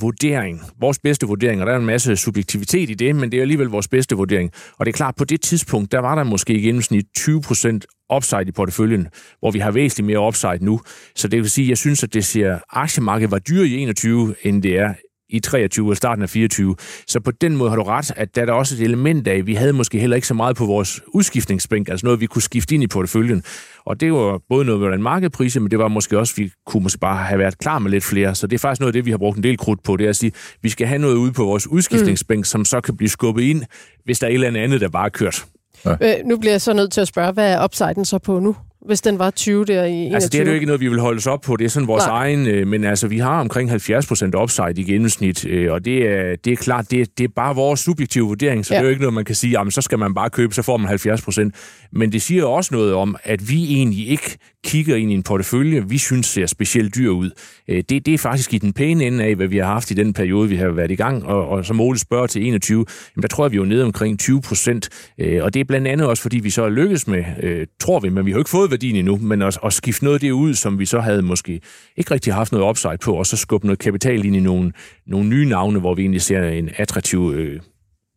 [0.00, 3.42] vurdering, vores bedste vurdering, og der er en masse subjektivitet i det, men det er
[3.42, 4.50] alligevel vores bedste vurdering.
[4.78, 7.78] Og det er klart, på det tidspunkt, der var der måske i gennemsnit 20%
[8.14, 10.80] upside i porteføljen, hvor vi har væsentligt mere upside nu.
[11.16, 14.34] Så det vil sige, at jeg synes, at det ser, aktiemarkedet var dyrere i 21,
[14.42, 14.94] end det er
[15.28, 16.76] i 23 og starten af 24.
[17.06, 19.46] Så på den måde har du ret, at der er der også et element af,
[19.46, 22.74] vi havde måske heller ikke så meget på vores udskiftningsbænk, altså noget, vi kunne skifte
[22.74, 23.42] ind i porteføljen.
[23.84, 26.82] Og det var både noget, med en markedprise, men det var måske også, vi kunne
[26.82, 28.34] måske bare have været klar med lidt flere.
[28.34, 30.04] Så det er faktisk noget af det, vi har brugt en del krudt på, det
[30.04, 32.44] er at sige, vi skal have noget ude på vores udskiftningsbænk, mm.
[32.44, 33.62] som så kan blive skubbet ind,
[34.04, 35.46] hvis der er et eller andet, der bare er kørt.
[35.86, 38.56] Øh, nu bliver jeg så nødt til at spørge, hvad er upsiden så på nu?
[38.86, 40.14] Hvis den var 20 der i 21?
[40.14, 41.56] Altså, det er jo ikke noget, vi vil holde os op på.
[41.56, 42.16] Det er sådan vores Nej.
[42.26, 42.46] egen...
[42.46, 46.52] Øh, men altså, vi har omkring 70% upside i gennemsnit, øh, og det er, det
[46.52, 48.78] er klart, det er, det er bare vores subjektive vurdering, så Ja.
[48.78, 50.62] det er jo ikke noget, man kan sige, jamen, så skal man bare købe, så
[50.62, 51.88] får man 70%.
[51.92, 54.36] Men det siger også noget om, at vi egentlig ikke
[54.68, 57.30] kigger ind i en portefølje, vi synes ser specielt dyr ud.
[57.68, 59.94] Øh, det, det er faktisk i den pæne ende af, hvad vi har haft i
[59.94, 62.84] den periode, vi har været i gang, og, og som Ole spørger til 21,
[63.16, 65.64] jamen, der tror jeg, vi er jo nede omkring 20 procent, øh, og det er
[65.64, 68.36] blandt andet også, fordi vi så er lykkes med, øh, tror vi, men vi har
[68.36, 70.86] jo ikke fået værdien endnu, men at, at skifte noget af det ud, som vi
[70.86, 71.60] så havde måske
[71.96, 74.72] ikke rigtig haft noget upside på, og så skubbe noget kapital ind i nogle,
[75.06, 77.60] nogle nye navne, hvor vi egentlig ser en attraktiv øh,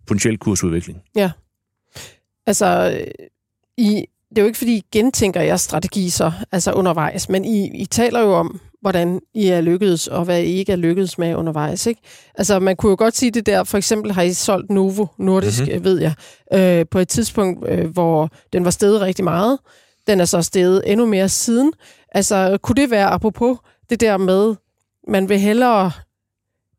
[0.08, 1.00] potentiel kursudvikling.
[1.16, 1.32] Ja.
[2.48, 3.00] Altså,
[3.78, 7.82] I, det er jo ikke, fordi I gentænker jeres strategi så, altså undervejs, men I,
[7.82, 11.36] I taler jo om, hvordan I er lykkedes, og hvad I ikke er lykkedes med
[11.36, 11.86] undervejs.
[11.86, 12.02] Ikke?
[12.36, 15.62] Altså, man kunne jo godt sige det der, for eksempel har I solgt Novo Nordisk,
[15.62, 15.84] mm-hmm.
[15.84, 16.14] ved jeg,
[16.54, 19.60] øh, på et tidspunkt, øh, hvor den var steget rigtig meget.
[20.08, 21.74] Den er så steget endnu mere siden.
[22.12, 23.58] Altså, kunne det være apropos
[23.90, 24.56] det der med,
[25.08, 25.92] man vil hellere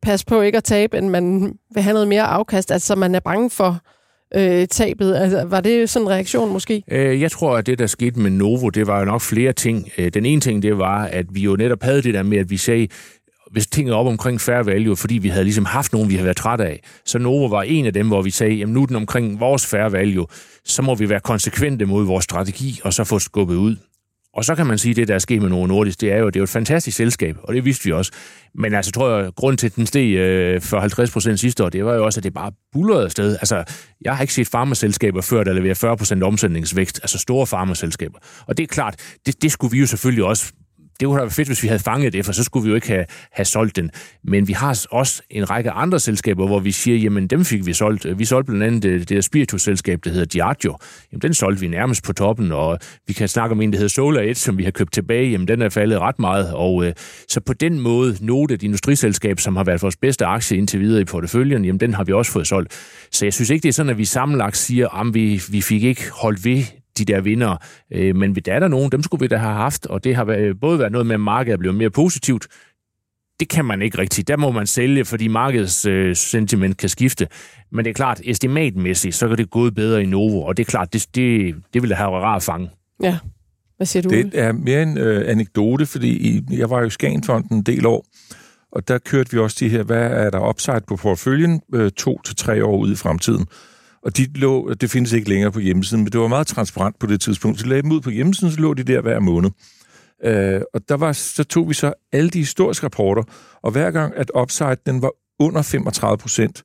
[0.03, 3.21] passe på ikke at tabe, end man vil have noget mere afkast, altså man er
[3.21, 3.81] bange for
[4.35, 5.15] øh, tabet.
[5.15, 6.83] Altså, var det sådan en reaktion måske?
[6.91, 9.89] Øh, Jeg tror, at det, der skete med Novo, det var jo nok flere ting.
[9.99, 12.51] Øh, Den ene ting, det var, at vi jo netop havde det der med, at
[12.51, 12.89] vi sagde,
[13.51, 16.25] hvis ting er op omkring fair value, fordi vi havde ligesom haft nogen, vi havde
[16.25, 16.81] været træt af.
[17.05, 19.67] Så Novo var en af dem, hvor vi sagde, jamen nu er den omkring vores
[19.67, 20.27] fair value,
[20.65, 23.77] så må vi være konsekvente mod vores strategi, og så få skubbet ud.
[24.35, 26.19] Og så kan man sige, at det, der er sket med Novo Nordisk, det er
[26.19, 28.13] jo, det er jo et fantastisk selskab, og det vidste vi også.
[28.55, 31.69] Men altså, tror jeg, grund til, at den steg øh, for 50 procent sidste år,
[31.69, 33.37] det var jo også, at det bare bullerede sted.
[33.37, 33.65] Altså,
[34.01, 38.19] jeg har ikke set farmaselskaber før, der leverer 40 procent omsætningsvækst, altså store farmaselskaber.
[38.47, 40.53] Og det er klart, det, det skulle vi jo selvfølgelig også
[41.01, 42.75] det kunne have været fedt, hvis vi havde fanget det, for så skulle vi jo
[42.75, 43.91] ikke have, have solgt den.
[44.25, 47.73] Men vi har også en række andre selskaber, hvor vi siger, jamen dem fik vi
[47.73, 48.19] solgt.
[48.19, 50.77] Vi solgte blandt andet det, det der spiritusselskab, der hedder Diageo.
[51.13, 53.89] Jamen den solgte vi nærmest på toppen, og vi kan snakke om en, der hedder
[53.89, 55.31] Solar Edge, som vi har købt tilbage.
[55.31, 56.93] Jamen den er faldet ret meget, og øh,
[57.29, 61.01] så på den måde, Note, et industriselskab, som har været vores bedste aktie indtil videre
[61.01, 62.73] i porteføljen, jamen den har vi også fået solgt.
[63.13, 65.83] Så jeg synes ikke, det er sådan, at vi sammenlagt siger, at vi, vi fik
[65.83, 66.65] ikke holdt ved
[66.99, 67.57] de der vinder.
[67.93, 70.25] Øh, men der er der nogen, dem skulle vi da have haft, og det har
[70.25, 72.47] været, både været noget med, at markedet er blevet mere positivt.
[73.41, 74.29] Det kan man ikke rigtigt.
[74.29, 77.29] Der må man sælge, fordi markedets øh, sentiment kan skifte.
[77.73, 80.71] Men det er klart, estimatmæssigt, så kan det gå bedre i Novo, og det er
[80.71, 82.71] klart, det, det, det ville have været rart at fange.
[83.03, 83.19] Ja.
[83.77, 84.09] Hvad siger du?
[84.09, 87.87] Det er mere en øh, anekdote, fordi i, jeg var jo i Skagenfonden en del
[87.87, 88.07] år,
[88.73, 92.21] og der kørte vi også de her, hvad er der upside på portføljen, øh, to
[92.25, 93.47] til tre år ude i fremtiden.
[94.03, 97.07] Og de lå, det findes ikke længere på hjemmesiden, men det var meget transparent på
[97.07, 97.61] det tidspunkt.
[97.61, 99.51] Så lagde dem ud på hjemmesiden, så lå de der hver måned.
[100.25, 103.23] Øh, og der var, så tog vi så alle de historiske rapporter,
[103.63, 106.63] og hver gang, at upside den var under 35 procent,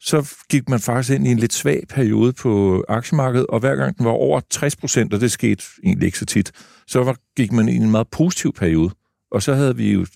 [0.00, 3.98] så gik man faktisk ind i en lidt svag periode på aktiemarkedet, og hver gang
[3.98, 6.52] den var over 60 procent, og det skete egentlig ikke så tit,
[6.86, 8.90] så var, gik man ind i en meget positiv periode.
[9.30, 10.06] Og så havde vi jo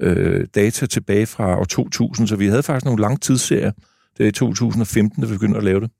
[0.00, 3.72] øh, data tilbage fra år 2000, så vi havde faktisk nogle lange tidsserier.
[4.18, 5.90] Det er i 2015, da vi begyndte at lave det.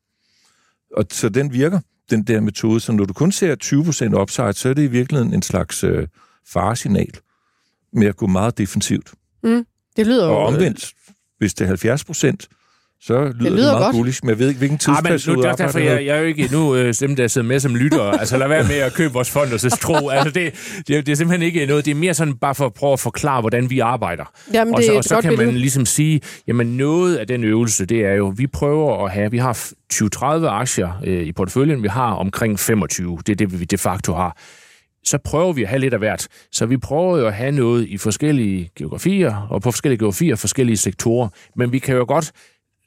[0.97, 1.81] Og så den virker,
[2.11, 2.81] den der metode.
[2.81, 3.57] Så når du kun ser
[4.15, 6.09] 20% upside, så er det i virkeligheden en slags øh,
[6.49, 7.13] faresignal
[7.93, 9.13] med at gå meget defensivt.
[9.43, 9.67] Mm.
[9.97, 10.93] Det lyder Og omvendt,
[11.39, 12.49] hvis det er 70 procent,
[13.07, 13.97] så lyder det, lyder det meget godt.
[13.97, 16.21] bullish, men jeg ved ikke, hvilken Ah, men tidsperiode nu, der, derfor jeg, jeg er
[16.21, 18.11] jo ikke nu øh, dem, der sidder med som lyttere.
[18.21, 20.09] altså lad være med at købe vores fond og så tro.
[20.09, 20.55] Altså, det,
[20.89, 21.85] det, det er simpelthen ikke noget.
[21.85, 24.25] Det er mere sådan bare for at prøve at forklare, hvordan vi arbejder.
[24.53, 25.59] Jamen, og det så, er og så kan man billede.
[25.59, 29.39] ligesom sige, jamen noget af den øvelse, det er jo, vi prøver at have, vi
[29.39, 33.19] har 20-30 aktier øh, i porteføljen, vi har omkring 25.
[33.27, 34.37] Det er det, vi de facto har
[35.05, 36.29] så prøver vi at have lidt af hvert.
[36.53, 40.77] Så vi prøver jo at have noget i forskellige geografier, og på forskellige geografier, forskellige
[40.77, 41.29] sektorer.
[41.57, 42.33] Men vi kan jo godt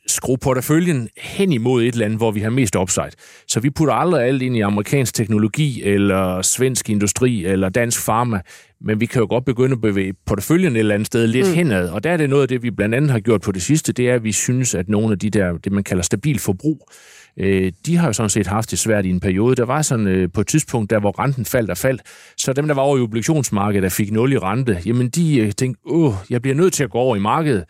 [0.09, 3.11] skrue porteføljen hen imod et eller andet, hvor vi har mest upside.
[3.47, 8.41] Så vi putter aldrig alt ind i amerikansk teknologi, eller svensk industri, eller dansk pharma,
[8.81, 11.53] men vi kan jo godt begynde at bevæge porteføljen et eller andet sted lidt mm.
[11.53, 11.89] henad.
[11.89, 13.93] Og der er det noget af det, vi blandt andet har gjort på det sidste,
[13.93, 16.89] det er, at vi synes, at nogle af de der, det man kalder stabil forbrug,
[17.37, 19.55] øh, de har jo sådan set haft det svært i en periode.
[19.55, 22.01] Der var sådan øh, på et tidspunkt, der hvor renten faldt og faldt,
[22.37, 25.51] så dem, der var over i obligationsmarkedet, der fik 0 i rente, jamen de øh,
[25.51, 27.63] tænkte, åh, jeg bliver nødt til at gå over i markedet,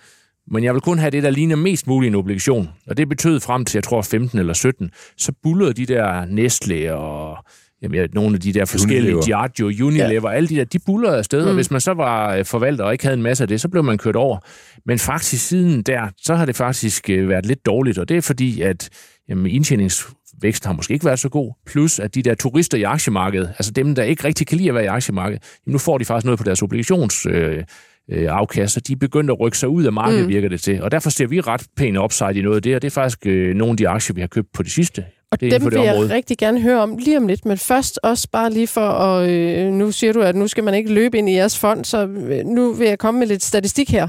[0.52, 2.70] men jeg vil kun have det, der ligner mest muligt en obligation.
[2.88, 6.96] Og det betød frem til, jeg tror, 15 eller 17, så bullede de der Nestle
[6.96, 7.38] og
[7.82, 9.48] jamen, ja, nogle af de der forskellige, Unilever.
[9.48, 10.36] Diageo, Unilever, ja.
[10.36, 11.48] alle de der, de bullerede afsted, mm.
[11.48, 13.70] og hvis man så var øh, forvalter og ikke havde en masse af det, så
[13.70, 14.38] blev man kørt over.
[14.86, 18.22] Men faktisk siden der, så har det faktisk øh, været lidt dårligt, og det er
[18.22, 18.90] fordi, at
[19.30, 23.48] jamen, indtjeningsvæksten har måske ikke været så god, plus at de der turister i aktiemarkedet,
[23.48, 26.06] altså dem, der ikke rigtig kan lide at være i aktiemarkedet, jamen, nu får de
[26.06, 27.26] faktisk noget på deres obligations...
[27.26, 27.64] Øh,
[28.12, 30.30] øh, afkasser, de er begyndt at rykke sig ud af markedet, mm.
[30.30, 30.84] virker det til.
[30.84, 33.26] Og derfor ser vi ret pæn upside i noget af det, og det er faktisk
[33.26, 35.06] øh, nogle af de aktier, vi har købt på det sidste.
[35.32, 36.14] Og det dem for vil det jeg område.
[36.14, 39.30] rigtig gerne høre om lige om lidt, men først også bare lige for at...
[39.30, 42.08] Øh, nu siger du, at nu skal man ikke løbe ind i jeres fond, så
[42.08, 44.08] øh, nu vil jeg komme med lidt statistik her.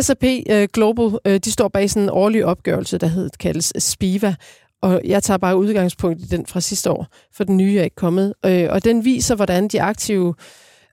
[0.00, 4.34] S&P øh, Global, øh, de står bag sådan en årlig opgørelse, der hed, kaldes SPIVA,
[4.82, 7.96] og jeg tager bare udgangspunkt i den fra sidste år, for den nye er ikke
[7.96, 8.34] kommet.
[8.46, 10.34] Øh, og den viser, hvordan de aktive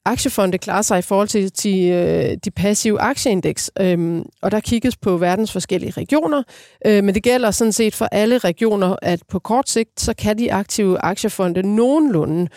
[0.08, 3.72] aktiefonde klarer sig i forhold til de, øh, de passive aktieindeks.
[3.80, 6.43] Øhm, og der kigges på verdens forskellige regioner,
[6.86, 10.38] øh, men det gælder sådan set for alle regioner, at på kort sigt, så kan
[10.38, 12.48] de aktive aktiefonde nogenlunde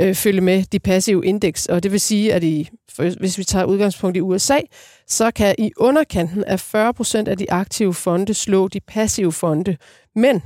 [0.00, 1.66] øh, følge med de passive indeks.
[1.66, 4.58] Og det vil sige, at i, for, hvis vi tager udgangspunkt i USA,
[5.06, 9.76] så kan i underkanten af 40 procent af de aktive fonde slå de passive fonde.
[10.14, 10.42] Men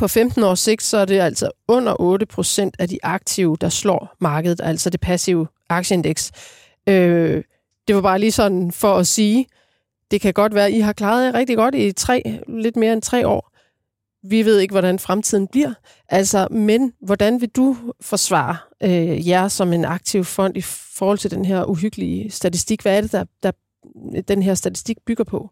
[0.00, 3.68] på 15 års sigt, så er det altså under 8 procent af de aktive, der
[3.68, 6.32] slår markedet, altså det passive aktieindeks.
[6.86, 7.44] Øh,
[7.88, 9.46] det var bare lige sådan for at sige,
[10.10, 12.92] det kan godt være, at I har klaret jer rigtig godt i tre, lidt mere
[12.92, 13.50] end tre år.
[14.28, 15.74] Vi ved ikke, hvordan fremtiden bliver.
[16.08, 20.62] Altså, men hvordan vil du forsvare øh, jer som en aktiv fond i
[20.98, 22.82] forhold til den her uhyggelige statistik?
[22.82, 23.52] Hvad er det, der, der
[24.28, 25.50] den her statistik bygger på?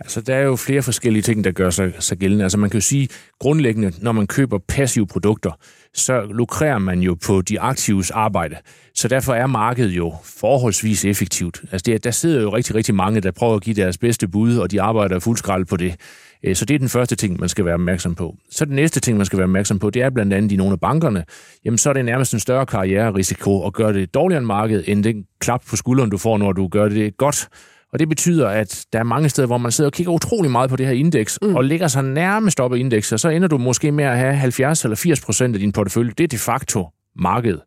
[0.00, 2.44] Altså, der er jo flere forskellige ting, der gør sig, sig gældende.
[2.44, 5.50] Altså, man kan jo sige, grundlæggende, når man køber passive produkter,
[5.94, 8.56] så lukrerer man jo på de aktives arbejde.
[8.94, 11.60] Så derfor er markedet jo forholdsvis effektivt.
[11.72, 14.56] Altså, det, der sidder jo rigtig, rigtig mange, der prøver at give deres bedste bud,
[14.56, 15.94] og de arbejder fuld skrald på det.
[16.42, 18.36] Øh, så det er den første ting, man skal være opmærksom på.
[18.50, 20.72] Så den næste ting, man skal være opmærksom på, det er blandt andet i nogle
[20.72, 21.24] af bankerne.
[21.64, 25.04] Jamen, så er det nærmest en større karriererisiko at gøre det dårligere end markedet, end
[25.04, 27.48] den klap på skulderen, du får, når du gør det godt.
[27.92, 30.70] Og det betyder, at der er mange steder, hvor man sidder og kigger utrolig meget
[30.70, 31.56] på det her indeks, mm.
[31.56, 34.34] og ligger sig nærmest op af indekset, og så ender du måske med at have
[34.34, 36.12] 70 eller 80 procent af din portefølje.
[36.18, 37.60] Det er de facto markedet.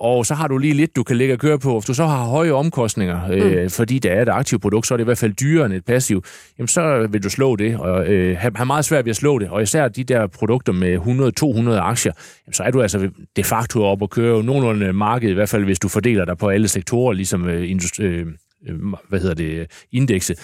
[0.00, 1.78] Og så har du lige lidt, du kan lægge og køre på.
[1.78, 3.32] Hvis du så har høje omkostninger, mm.
[3.32, 5.74] øh, fordi det er et aktivt produkt, så er det i hvert fald dyrere end
[5.74, 6.26] et passivt,
[6.58, 9.48] jamen så vil du slå det, og øh, have, meget svært ved at slå det.
[9.48, 12.12] Og især de der produkter med 100-200 aktier,
[12.46, 15.64] jamen så er du altså de facto op og køre nogenlunde markedet, i hvert fald
[15.64, 18.26] hvis du fordeler dig på alle sektorer, ligesom øh, industri, øh, øh,
[18.66, 20.38] Øh, hvad hedder det, indekset.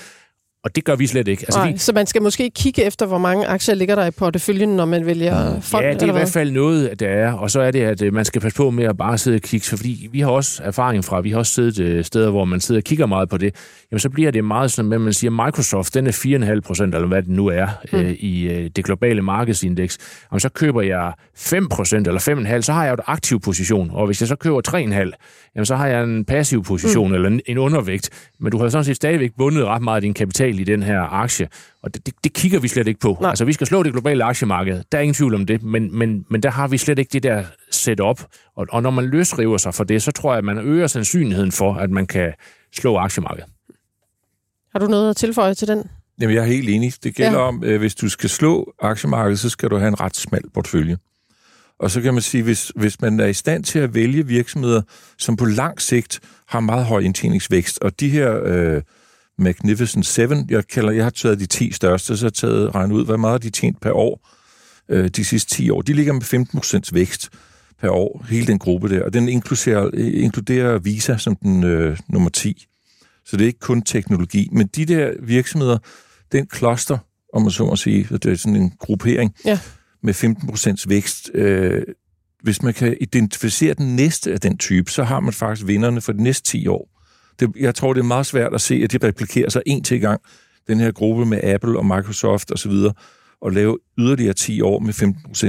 [0.67, 1.45] Og det gør vi slet ikke.
[1.47, 4.11] Altså, Nej, vi, så man skal måske kigge efter, hvor mange aktier ligger der i
[4.11, 5.85] porteføljen, når man vælger fond?
[5.85, 7.33] Ja, det er i hvert fald noget, der er.
[7.33, 9.41] Og så er det, at øh, man skal passe på med at bare sidde og
[9.41, 9.67] kigge.
[9.67, 12.81] Fordi vi har også erfaring fra, vi har også siddet øh, steder, hvor man sidder
[12.81, 13.55] og kigger meget på det.
[13.91, 17.09] Jamen, så bliver det meget sådan, at man siger, Microsoft, den er 4,5 procent, eller
[17.09, 17.99] hvad det nu er, mm.
[17.99, 19.99] øh, i øh, det globale markedsindeks.
[20.33, 22.21] Jamen, så køber jeg 5 procent eller
[22.57, 23.91] 5,5, så har jeg jo et aktiv position.
[23.93, 24.77] Og hvis jeg så køber 3,5,
[25.55, 27.15] jamen, så har jeg en passiv position, mm.
[27.15, 28.11] eller en, en undervægt.
[28.41, 31.01] Men du har sådan set stadigvæk bundet ret meget af din kapital i den her
[31.01, 31.49] aktie.
[31.83, 33.19] Og det, det, det kigger vi slet ikke på.
[33.21, 33.31] Nej.
[33.31, 34.83] Altså, vi skal slå det globale aktiemarked.
[34.93, 37.23] Der er ingen tvivl om det, men, men, men der har vi slet ikke det
[37.23, 38.23] der setup.
[38.57, 41.53] Og, og når man løsriver sig for det, så tror jeg, at man øger sandsynligheden
[41.53, 42.33] for, at man kan
[42.77, 43.51] slå aktiemarkedet.
[44.73, 45.83] Har du noget at tilføje til den?
[46.21, 46.93] Jamen, jeg er helt enig.
[47.05, 47.47] Det gælder ja.
[47.49, 50.97] om, øh, hvis du skal slå aktiemarkedet, så skal du have en ret smal portfølje.
[51.79, 54.83] Og så kan man sige, hvis, hvis man er i stand til at vælge virksomheder,
[55.19, 58.83] som på lang sigt har meget høj indtjeningsvækst, og de her øh,
[59.39, 62.95] Magnificent Seven, jeg, kalder, jeg har taget de 10 største, så har jeg taget regnet
[62.95, 64.29] ud, hvor meget de tjent per år
[64.89, 65.83] øh, de sidste 10 år.
[65.83, 66.23] De ligger med
[66.85, 67.31] 15% vækst
[67.81, 72.31] per år, hele den gruppe der, og den inkluderer, inkluderer Visa som den øh, nummer
[72.31, 72.67] 10.
[73.25, 75.79] Så det er ikke kun teknologi, men de der virksomheder,
[76.33, 76.99] den kloster,
[77.33, 79.59] om man så må sige, det er sådan en gruppering, ja.
[80.03, 81.83] med 15% vækst, øh,
[82.43, 86.13] hvis man kan identificere den næste af den type, så har man faktisk vinderne for
[86.13, 86.96] de næste 10 år.
[87.41, 90.01] Det, jeg tror, det er meget svært at se, at de replikerer sig en til
[90.01, 90.21] gang,
[90.69, 92.95] den her gruppe med Apple og Microsoft osv., og,
[93.41, 94.95] og lave yderligere 10 år med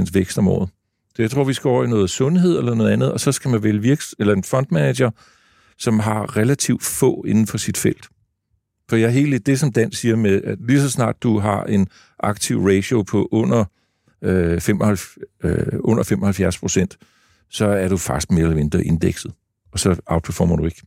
[0.06, 0.68] 15% vækst om året.
[1.16, 3.50] Så jeg tror, vi skal over i noget sundhed eller noget andet, og så skal
[3.50, 5.10] man vælge virks eller en fondmanager,
[5.78, 8.08] som har relativt få inden for sit felt.
[8.88, 11.64] For jeg er helt det, som Dan siger med, at lige så snart du har
[11.64, 13.64] en aktiv ratio på under,
[14.22, 16.98] øh, 75, øh, under 75 procent,
[17.50, 19.32] så er du faktisk mere eller mindre indekset.
[19.72, 20.82] Og så outperformer du ikke.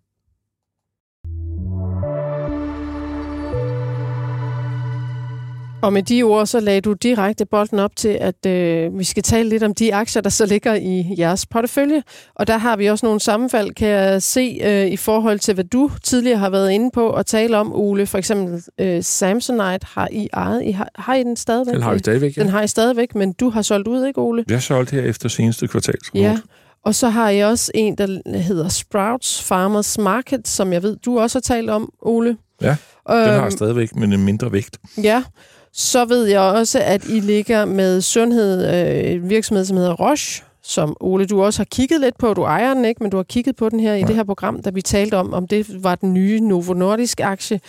[5.81, 9.23] Og med de ord, så lagde du direkte bolden op til, at øh, vi skal
[9.23, 12.03] tale lidt om de aktier, der så ligger i jeres portefølje.
[12.35, 15.63] Og der har vi også nogle sammenfald, kan jeg se, øh, i forhold til, hvad
[15.63, 18.07] du tidligere har været inde på og tale om, Ole.
[18.07, 20.63] For eksempel øh, Samsonite har I ejet.
[20.63, 21.73] I har, har I den stadigvæk?
[21.73, 22.41] Den har I stadigvæk, ja.
[22.41, 24.45] Den har I stadigvæk, men du har solgt ud, ikke Ole?
[24.47, 25.97] Jeg har solgt her efter seneste kvartal.
[26.13, 26.39] Ja,
[26.85, 31.19] og så har I også en, der hedder Sprouts Farmers Market, som jeg ved, du
[31.19, 32.37] også har talt om, Ole.
[32.61, 32.75] Ja,
[33.09, 34.77] den øhm, har stadigvæk, men en mindre vægt.
[35.03, 35.23] Ja,
[35.73, 40.43] så ved jeg også, at I ligger med sundhed, øh, en virksomhed, som hedder Roche,
[40.63, 42.33] som Ole, du også har kigget lidt på.
[42.33, 44.61] Du ejer den ikke, men du har kigget på den her i det her program,
[44.61, 47.59] da vi talte om, om det var den nye Novo Nordisk-aktie.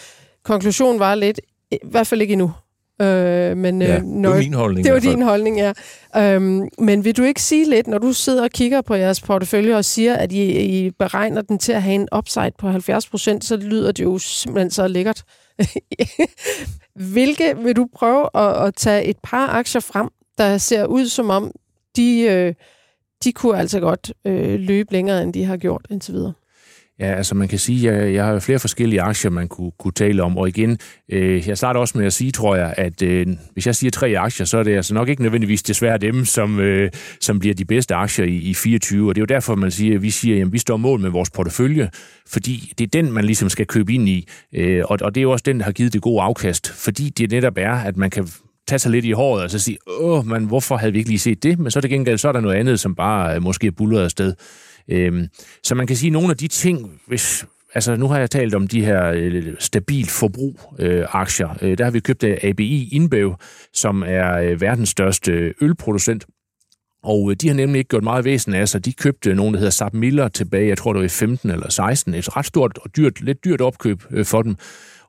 [0.44, 2.52] Konklusionen var lidt, i hvert fald ikke endnu.
[3.02, 4.84] Øh, men, ja, øh, det var min holdning.
[4.84, 5.72] Det var din holdning, ja.
[6.16, 9.76] Øhm, men vil du ikke sige lidt, når du sidder og kigger på jeres portefølje
[9.76, 13.44] og siger, at I, I beregner den til at have en upside på 70 procent,
[13.44, 15.22] så lyder det jo simpelthen så lækkert.
[16.94, 21.30] Hvilke vil du prøve at, at tage et par aktier frem, der ser ud som
[21.30, 21.52] om,
[21.96, 22.54] de, øh,
[23.24, 26.32] de kunne altså godt øh, løbe længere, end de har gjort indtil videre?
[27.02, 29.92] Ja, altså man kan sige, at jeg, jeg har flere forskellige aktier, man kunne, kunne
[29.92, 30.38] tale om.
[30.38, 30.78] Og igen,
[31.12, 34.18] øh, jeg starter også med at sige, tror jeg, at øh, hvis jeg siger tre
[34.18, 37.64] aktier, så er det altså nok ikke nødvendigvis desværre dem, som, øh, som bliver de
[37.64, 39.08] bedste aktier i, i 24.
[39.08, 41.10] Og det er jo derfor, man siger, at vi siger, at vi står mål med
[41.10, 41.90] vores portefølje,
[42.26, 44.28] fordi det er den, man ligesom skal købe ind i.
[44.54, 47.08] Øh, og, og det er jo også den, der har givet det gode afkast, fordi
[47.08, 48.28] det netop er, at man kan
[48.68, 51.18] tage sig lidt i håret og så sige, åh, men hvorfor havde vi ikke lige
[51.18, 51.58] set det?
[51.58, 53.70] Men så er det gengæld, så er der noget andet, som bare øh, måske er
[53.70, 54.34] bullet afsted.
[54.88, 55.28] Øhm,
[55.62, 58.54] så man kan sige, at nogle af de ting, hvis, altså nu har jeg talt
[58.54, 61.58] om de her øh, stabil forbrug øh, aktier.
[61.62, 63.34] Øh, der har vi købt øh, ABI Inbev,
[63.72, 66.26] som er øh, verdens største øh, ølproducent.
[67.02, 68.84] Og øh, de har nemlig ikke gjort meget væsen af sig.
[68.84, 71.70] De købte nogen, der hedder Saab Miller tilbage, jeg tror det var i 15 eller
[71.70, 72.14] 16.
[72.14, 74.56] Et ret stort og dyrt, lidt dyrt opkøb øh, for dem.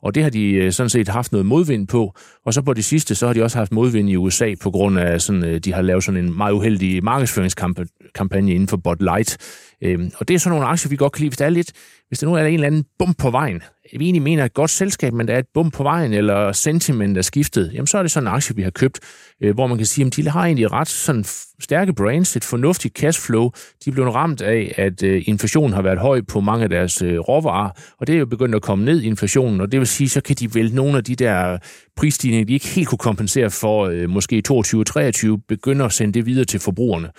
[0.04, 2.14] Og det har de øh, sådan set haft noget modvind på.
[2.46, 5.00] Og så på det sidste, så har de også haft modvind i USA på grund
[5.00, 9.38] af, sådan, øh, de har lavet sådan en meget uheldig markedsføringskampagne inden for Bud Light.
[9.84, 11.30] Øhm, og det er sådan nogle aktier, vi godt kan lide.
[11.30, 11.72] Hvis der, er lidt,
[12.08, 13.62] hvis der nu er en eller anden bump på vejen,
[14.00, 17.18] vi egentlig mener et godt selskab, men der er et bump på vejen, eller sentiment
[17.18, 19.00] er skiftet, jamen så er det sådan en aktie, vi har købt,
[19.42, 21.24] øh, hvor man kan sige, at de har egentlig ret sådan
[21.62, 23.50] stærke brands, et fornuftigt cashflow.
[23.86, 27.02] De er blevet ramt af, at øh, inflationen har været høj på mange af deres
[27.02, 27.70] øh, råvarer,
[28.00, 30.22] og det er jo begyndt at komme ned i inflationen, og det vil sige, så
[30.22, 31.58] kan de vælge nogle af de der
[31.98, 36.46] prisstigninger, de ikke helt kunne kompensere for, øh, måske 22-23, begynder at sende det videre
[36.46, 37.10] til forbrugerne.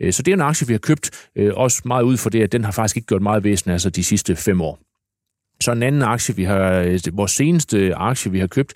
[0.00, 2.42] Øh, så det er en aktie, vi har købt, øh, også meget ud for det,
[2.42, 4.78] at den har faktisk ikke gjort meget væsen altså de sidste fem år.
[5.62, 8.72] Så en anden aktie, vi har, øh, vores seneste aktie, vi har købt,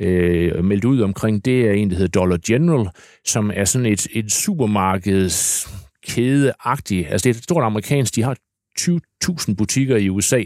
[0.00, 2.88] øh, meldt ud omkring, det er en, der hedder Dollar General,
[3.26, 8.36] som er sådan et, et supermarkedskædeagtigt, altså det er et stort amerikansk, de har
[8.80, 10.42] 20.000 butikker i USA.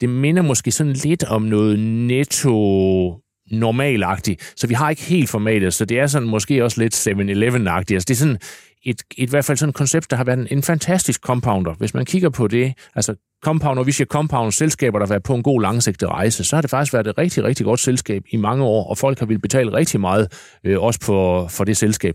[0.00, 3.20] Det minder måske sådan lidt om noget netto
[3.50, 7.94] normalagtigt, så vi har ikke helt formatet, så det er sådan måske også lidt 7-Eleven-agtigt.
[7.94, 8.38] Altså det er sådan
[8.84, 11.74] et, et, i hvert fald sådan et koncept, der har været en, en fantastisk compounder.
[11.74, 13.14] Hvis man kigger på det, altså
[13.44, 16.60] compounder, hvis jeg compound, selskaber, der har været på en god langsigtet rejse, så har
[16.60, 19.40] det faktisk været et rigtig, rigtig godt selskab i mange år, og folk har ville
[19.40, 20.32] betale rigtig meget,
[20.64, 22.14] øh, også for, for det selskab.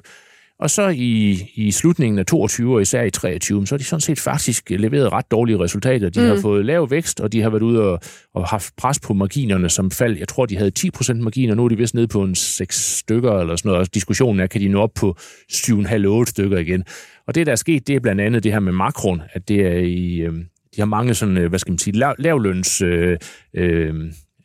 [0.59, 4.01] Og så i, i slutningen af 22 og især i 23, så har de sådan
[4.01, 6.09] set faktisk leveret ret dårlige resultater.
[6.09, 6.27] De mm.
[6.27, 7.99] har fået lav vækst, og de har været ude og,
[8.33, 10.19] og haft pres på marginerne, som faldt.
[10.19, 13.39] Jeg tror, de havde 10% marginer, nu er de vist nede på en 6 stykker
[13.39, 13.87] eller sådan noget.
[13.87, 15.15] Og diskussionen er, kan de nå op på
[15.51, 16.83] 7,5-8 stykker igen.
[17.27, 19.67] Og det, der er sket, det er blandt andet det her med makron, at det
[19.67, 20.33] er i, øh,
[20.75, 23.17] de har mange sådan, øh, hvad skal man sige, lav, lavløns øh,
[23.53, 23.93] øh,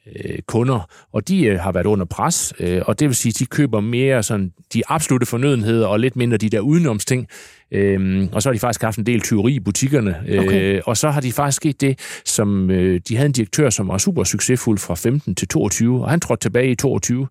[0.07, 3.39] øh, kunder, og de øh, har været under pres, øh, og det vil sige, at
[3.39, 7.29] de køber mere sådan de absolute fornødenheder, og lidt mindre de der udenomsting.
[7.73, 10.17] Øhm, og så har de faktisk haft en del tyveri i butikkerne.
[10.39, 10.77] Okay.
[10.77, 13.89] Øh, og så har de faktisk sket det, som øh, de havde en direktør, som
[13.89, 17.29] var super succesfuld fra 15 til 22, og han trådte tilbage i 22,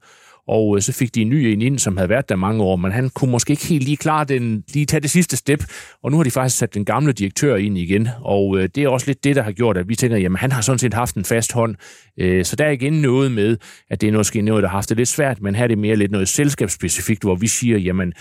[0.47, 2.75] og øh, så fik de en ny en ind, som havde været der mange år,
[2.75, 5.63] men han kunne måske ikke helt lige klare den, lige tage det sidste step,
[6.03, 8.87] og nu har de faktisk sat den gamle direktør ind igen, og øh, det er
[8.87, 11.15] også lidt det, der har gjort, at vi tænker, jamen han har sådan set haft
[11.15, 11.75] en fast hånd,
[12.17, 13.57] øh, så der er igen noget med,
[13.89, 15.77] at det er måske noget, der har haft det lidt svært, men her er det
[15.77, 18.13] mere lidt noget selskabsspecifikt, hvor vi siger, jamen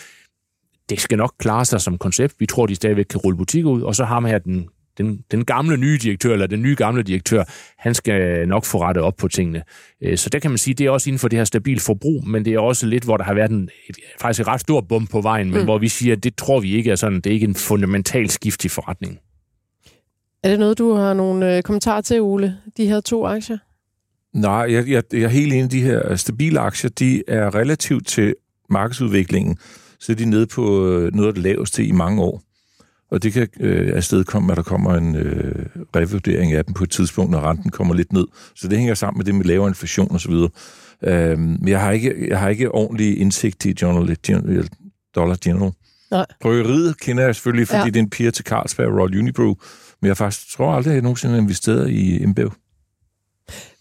[0.90, 3.82] det skal nok klare sig som koncept, vi tror, de stadigvæk kan rulle butikker ud,
[3.82, 4.68] og så har man her den
[4.98, 7.44] den, den gamle nye direktør, eller den nye gamle direktør,
[7.78, 9.62] han skal nok få rettet op på tingene.
[10.02, 12.28] Øh, så der kan man sige, det er også inden for det her stabil forbrug,
[12.28, 14.88] men det er også lidt, hvor der har været en, et, faktisk et ret stort
[14.88, 15.64] bump på vejen, men mm.
[15.64, 18.30] hvor vi siger, at det tror vi ikke er sådan, det er ikke en fundamental
[18.30, 19.18] skift i forretningen.
[20.42, 23.58] Er det noget, du har nogle øh, kommentarer til, Ole, de her to aktier?
[24.34, 25.72] Nej, jeg, jeg, jeg er helt enig.
[25.72, 28.34] De her stabile aktier, de er relativt til
[28.70, 29.56] markedsudviklingen,
[30.00, 32.42] så er de nede på øh, noget af det laveste i mange år.
[33.12, 36.90] Og det kan øh, afstedkomme, at der kommer en øh, revurdering af dem på et
[36.90, 38.26] tidspunkt, når renten kommer lidt ned.
[38.54, 40.32] Så det hænger sammen med det med lavere inflation osv.
[41.02, 44.68] Øh, men jeg har, ikke, jeg har ikke ordentlig indsigt i General, General,
[45.14, 45.72] Dollar General.
[46.10, 46.26] Nej.
[46.40, 47.86] Bryggeriet kender jeg selvfølgelig, fordi ja.
[47.86, 49.54] det er en piger til Carlsberg Royal Unibrew.
[50.00, 52.52] Men jeg faktisk tror aldrig, at jeg nogensinde har investeret i Embev.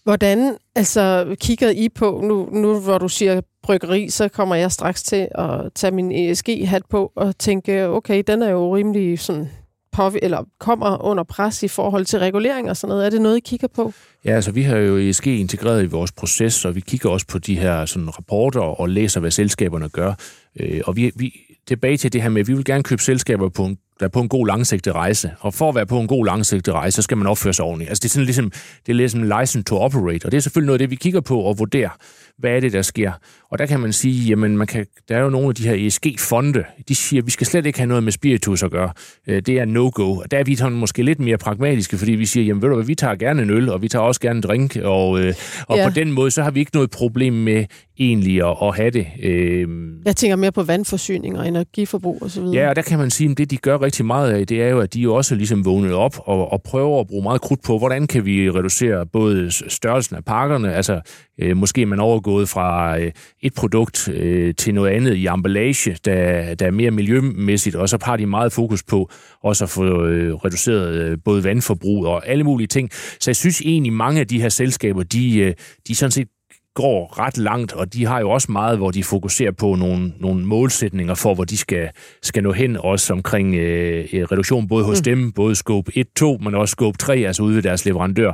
[0.04, 5.02] Hvordan altså, kigger I på, nu, nu hvor du siger bryggeri, så kommer jeg straks
[5.02, 9.48] til at tage min ESG-hat på og tænke, okay, den er jo rimelig sådan
[9.92, 13.06] på, eller kommer under pres i forhold til regulering og sådan noget.
[13.06, 13.92] Er det noget, I kigger på?
[14.24, 17.38] Ja, altså vi har jo ESG integreret i vores proces, og vi kigger også på
[17.38, 20.14] de her sådan, rapporter og læser, hvad selskaberne gør.
[20.60, 21.32] Øh, og vi, vi
[21.66, 24.10] tilbage til det her med, at vi vil gerne købe selskaber på en der er
[24.10, 25.30] på en god langsigtet rejse.
[25.40, 27.88] Og for at være på en god langsigtet rejse, så skal man opføre sig ordentligt.
[27.88, 28.50] Altså det er sådan ligesom,
[28.86, 31.20] det er ligesom license to operate, og det er selvfølgelig noget af det, vi kigger
[31.20, 31.90] på og vurderer
[32.38, 33.12] hvad er det, der sker?
[33.50, 35.86] Og der kan man sige, jamen man kan, der er jo nogle af de her
[35.86, 38.92] ESG-fonde, de siger, at vi skal slet ikke have noget med spiritus at gøre.
[39.26, 40.16] Øh, det er no-go.
[40.16, 42.74] Og der er vi sådan måske lidt mere pragmatiske, fordi vi siger, jamen ved du
[42.74, 45.34] hvad, vi tager gerne en øl, og vi tager også gerne en drink, og, øh,
[45.68, 45.88] og ja.
[45.88, 47.64] på den måde, så har vi ikke noget problem med
[47.98, 49.06] egentlig at, at have det.
[49.22, 50.02] Øhm.
[50.04, 52.42] Jeg tænker mere på vandforsyning og energiforbrug osv.
[52.42, 54.68] Ja, og der kan man sige, at det de gør rigtig meget af, det er
[54.68, 57.62] jo, at de jo også ligesom vågnet op og, og prøver at bruge meget krudt
[57.62, 61.00] på, hvordan kan vi reducere både størrelsen af pakkerne, altså
[61.40, 63.12] øh, måske man overgået fra øh,
[63.42, 67.98] et produkt øh, til noget andet i emballage, der, der er mere miljømæssigt, og så
[68.02, 69.10] har de meget fokus på
[69.42, 72.90] også at få øh, reduceret øh, både vandforbrug og alle mulige ting.
[72.92, 75.54] Så jeg synes egentlig, mange af de her selskaber, de, øh,
[75.88, 76.28] de sådan set
[76.74, 80.46] går ret langt, og de har jo også meget, hvor de fokuserer på nogle, nogle
[80.46, 81.90] målsætninger for, hvor de skal,
[82.22, 85.04] skal nå hen, også omkring øh, reduktion, både hos mm.
[85.04, 88.32] dem, både scope 1, 2, men også scope 3, altså ude ved deres leverandør.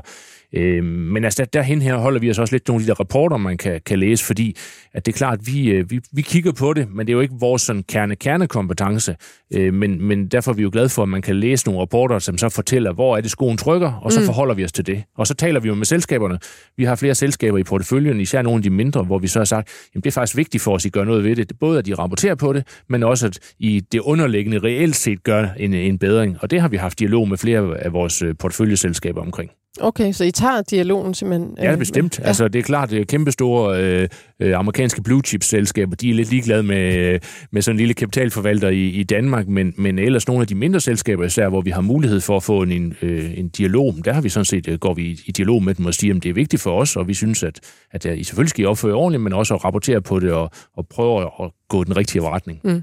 [0.52, 3.36] Øh, men altså derhen her holder vi os også lidt nogle af de der rapporter,
[3.36, 4.56] man kan, kan læse, fordi
[4.92, 7.14] at det er klart, at vi, øh, vi, vi kigger på det, men det er
[7.14, 9.16] jo ikke vores sådan, kerne-kernekompetence.
[9.54, 12.18] Øh, men, men derfor er vi jo glade for, at man kan læse nogle rapporter,
[12.18, 14.26] som så fortæller, hvor er det skoen trykker, og så mm.
[14.26, 15.02] forholder vi os til det.
[15.16, 16.38] Og så taler vi jo med selskaberne.
[16.76, 19.44] Vi har flere selskaber i porteføljen, især nogle af de mindre, hvor vi så har
[19.44, 21.52] sagt, at det er faktisk vigtigt for os, at I gør noget ved det.
[21.60, 25.46] Både at de rapporterer på det, men også at I det underliggende reelt set gør
[25.56, 26.36] en, en bedring.
[26.40, 29.50] Og det har vi haft dialog med flere af vores øh, porteføljeselskaber omkring.
[29.80, 31.56] Okay, så I tager dialogen simpelthen?
[31.62, 32.18] Ja, bestemt.
[32.18, 32.24] Ja.
[32.24, 34.08] Altså, det er klart, det er kæmpestore øh,
[34.40, 37.18] øh, amerikanske blue chip selskaber, de er lidt ligeglade med,
[37.52, 40.80] med sådan en lille kapitalforvalter i, i Danmark, men, men ellers nogle af de mindre
[40.80, 44.12] selskaber, især hvor vi har mulighed for at få en, en, øh, en dialog, der
[44.12, 46.22] har vi sådan set, øh, går vi i, i dialog med dem og siger, at
[46.22, 47.60] det er vigtigt for os, og vi synes, at,
[47.90, 50.86] at I selvfølgelig skal I opføre ordentligt, men også at rapportere på det og, og
[50.90, 52.60] prøve at gå den rigtige retning.
[52.64, 52.82] Mm.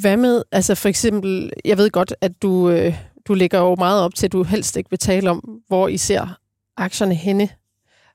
[0.00, 2.70] Hvad med, altså for eksempel, jeg ved godt, at du...
[2.70, 2.94] Øh
[3.28, 5.96] du ligger jo meget op til, at du helst ikke vil tale om, hvor I
[5.96, 6.38] ser
[6.76, 7.48] aktierne henne.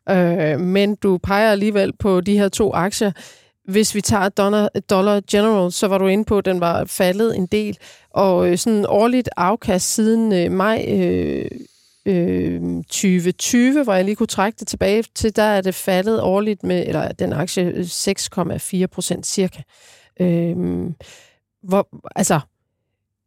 [0.10, 3.12] Øh, men du peger alligevel på de her to aktier.
[3.66, 7.38] Hvis vi tager Dollar, Dollar General, så var du inde på, at den var faldet
[7.38, 7.78] en del.
[8.10, 11.46] Og øh, sådan årligt afkast siden øh, maj øh,
[12.06, 16.64] øh, 2020, hvor jeg lige kunne trække det tilbage til, der er det faldet årligt
[16.64, 19.62] med, eller den aktie øh, 6,4 procent cirka.
[20.20, 20.56] Øh,
[21.64, 22.40] hvor, altså,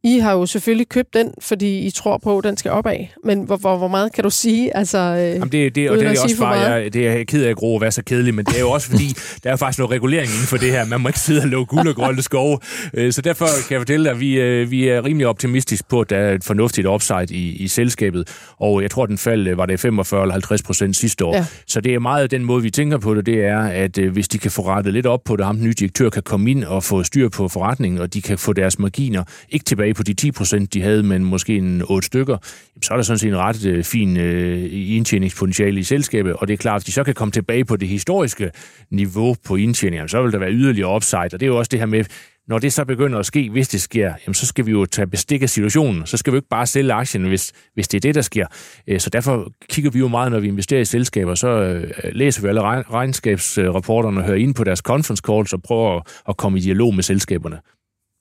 [0.05, 2.97] i har jo selvfølgelig købt den, fordi I tror på, at den skal opad.
[3.25, 4.77] Men hvor, hvor, hvor meget kan du sige?
[4.77, 7.51] Altså, øh, Jamen det, det, og det er også bare, jeg, det er ked af
[7.51, 9.79] at gro at være så kedelig, men det er jo også fordi, der er faktisk
[9.79, 10.85] noget regulering inden for det her.
[10.85, 12.59] Man må ikke sidde og love guld og grønne skove.
[12.95, 16.01] Øh, så derfor kan jeg fortælle dig, at vi, øh, vi er rimelig optimistiske på,
[16.01, 18.29] at der er et fornuftigt upside i, i selskabet.
[18.57, 21.37] Og jeg tror, den fald var det 45 eller 50 procent sidste år.
[21.37, 21.47] Ja.
[21.67, 24.39] Så det er meget den måde, vi tænker på det, det er, at hvis de
[24.39, 26.85] kan få rettet lidt op på det, ham den nye direktør kan komme ind og
[26.85, 30.14] få styr på forretningen, og de kan få deres marginer ikke tilbage tilbage på de
[30.14, 32.36] 10 procent, de havde, men måske en 8 stykker,
[32.82, 36.55] så er der sådan set en ret øh, fin øh, indtjeningspotentiale i selskabet, og det
[36.55, 38.51] er klart, at de så kan komme tilbage på det historiske
[38.90, 41.78] niveau på indtjeningen, så vil der være yderligere upside, og det er jo også det
[41.78, 42.05] her med,
[42.49, 45.07] når det så begynder at ske, hvis det sker, jamen så skal vi jo tage
[45.07, 46.07] bestik af situationen.
[46.07, 48.47] Så skal vi jo ikke bare sælge aktien, hvis, hvis det er det, der sker.
[48.86, 52.43] Øh, så derfor kigger vi jo meget, når vi investerer i selskaber, så øh, læser
[52.43, 56.61] vi alle regnskabsrapporterne og hører ind på deres conference calls og prøver at komme i
[56.61, 57.59] dialog med selskaberne.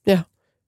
[0.08, 0.20] Ja.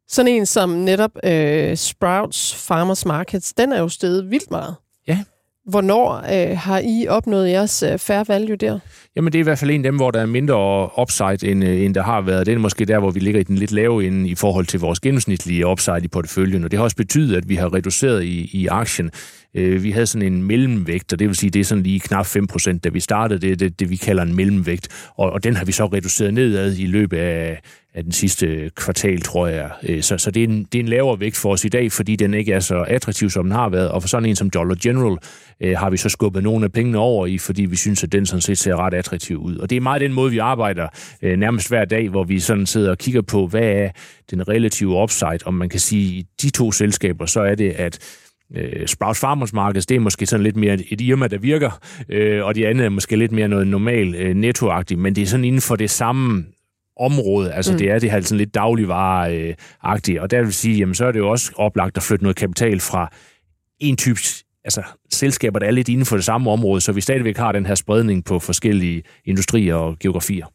[0.07, 4.75] Sådan en som netop øh, Sprouts Farmers Markets, den er jo steget vildt meget.
[5.07, 5.19] Ja.
[5.65, 8.79] Hvornår øh, har I opnået jeres øh, fair value der?
[9.15, 11.63] Jamen, det er i hvert fald en af dem, hvor der er mindre upside, end,
[11.63, 12.45] øh, end der har været.
[12.45, 14.79] Det er måske der, hvor vi ligger i den lidt lave ende i forhold til
[14.79, 16.63] vores gennemsnitlige upside i porteføljen.
[16.63, 19.11] Og det har også betydet, at vi har reduceret i, i aktien.
[19.55, 22.25] Øh, vi havde sådan en mellemvægt, og det vil sige, det er sådan lige knap
[22.25, 23.39] 5%, da vi startede.
[23.39, 24.87] Det er det, det, vi kalder en mellemvægt.
[25.17, 27.61] Og, og den har vi så reduceret nedad i løbet af,
[27.93, 29.71] af den sidste kvartal, tror jeg.
[29.83, 31.91] Øh, så, så det, er en, det er en lavere vægt for os i dag,
[31.91, 33.89] fordi den ikke er så attraktiv, som den har været.
[33.89, 35.17] Og for sådan en som Dollar General
[35.61, 38.25] øh, har vi så skubbet nogle af pengene over i, fordi vi synes, at den
[38.25, 39.57] sådan set ser ret attraktiv ud.
[39.57, 40.87] Og det er meget den måde, vi arbejder
[41.21, 43.89] øh, nærmest hver dag, hvor vi sådan sidder og kigger på, hvad er
[44.31, 45.39] den relative upside.
[45.45, 47.99] Om man kan sige, i de to selskaber, så er det, at
[48.55, 51.79] øh, Sprouts Farmers Markets, det er måske sådan lidt mere et Irma, der virker,
[52.09, 55.25] øh, og de andre er måske lidt mere noget normal øh, nettoagtigt, men det er
[55.25, 56.45] sådan inden for det samme
[56.99, 57.53] område.
[57.53, 57.77] Altså mm.
[57.77, 60.19] det er det her sådan lidt dagligvareagtigt.
[60.19, 62.79] Og der vil sige, jamen så er det jo også oplagt at flytte noget kapital
[62.79, 63.13] fra
[63.79, 64.19] en type
[64.63, 67.65] altså, selskaber, der er lidt inden for det samme område, så vi stadigvæk har den
[67.65, 70.45] her spredning på forskellige industrier og geografier.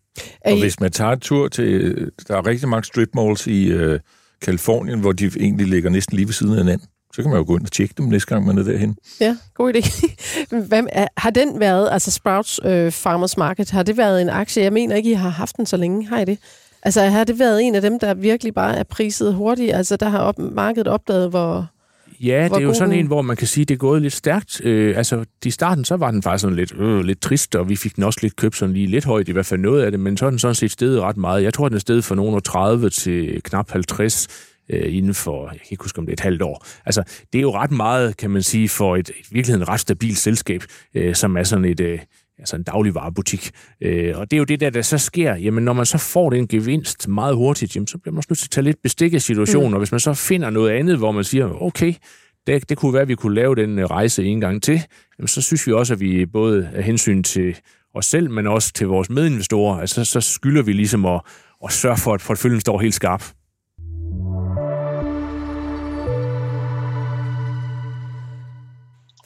[0.44, 1.94] Og hvis man tager et tur til,
[2.28, 4.00] der er rigtig mange strip malls i øh,
[4.42, 6.88] Kalifornien, hvor de egentlig ligger næsten lige ved siden af hinanden.
[7.12, 8.96] Så kan man jo gå ind og tjekke dem næste gang, man er derhen.
[9.20, 10.14] Ja, god idé.
[10.68, 14.62] Hvem, har den været, altså Sprouts øh, Farmers Market, har det været en aktie?
[14.62, 16.06] Jeg mener ikke, I har haft den så længe.
[16.06, 16.38] Har I det?
[16.82, 19.74] Altså har det været en af dem, der virkelig bare er priset hurtigt?
[19.74, 21.66] Altså der har op, markedet opdaget, hvor,
[22.20, 24.12] Ja, det er jo sådan en, hvor man kan sige, at det er gået lidt
[24.12, 24.60] stærkt.
[24.64, 27.76] Øh, altså, i starten, så var den faktisk sådan lidt, øh, lidt trist, og vi
[27.76, 30.00] fik den også lidt købt sådan lige lidt højt, i hvert fald noget af det,
[30.00, 31.42] men så er den sådan set steget ret meget.
[31.42, 34.28] Jeg tror, den er steget fra nogen 30 til knap 50
[34.70, 36.66] øh, inden for, jeg kan ikke huske, om det er et halvt år.
[36.86, 37.02] Altså,
[37.32, 40.62] det er jo ret meget, kan man sige, for et, et virkeligheden ret stabilt selskab,
[40.94, 41.80] øh, som er sådan et...
[41.80, 41.98] Øh,
[42.38, 43.50] altså en dagligvarebutik.
[43.80, 45.34] Øh, og det er jo det der, der så sker.
[45.34, 48.38] Jamen, når man så får den gevinst meget hurtigt, jamen, så bliver man også nødt
[48.38, 49.74] til at tage lidt bestik af situationen, mm.
[49.74, 51.94] og hvis man så finder noget andet, hvor man siger, okay,
[52.46, 54.82] det, det kunne være, at vi kunne lave den øh, rejse en gang til,
[55.18, 57.56] jamen, så synes vi også, at vi både af hensyn til
[57.94, 61.20] os selv, men også til vores medinvestorer, altså så skylder vi ligesom at,
[61.64, 63.24] at sørge for, at portføljen står helt skarp.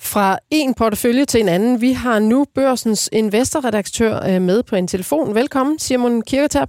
[0.03, 1.81] Fra en portefølje til en anden.
[1.81, 5.35] Vi har nu børsens investorredaktør øh, med på en telefon.
[5.35, 6.69] Velkommen, Simon Kirketab.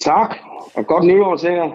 [0.00, 0.36] Tak,
[0.74, 1.70] og godt nytår til jer.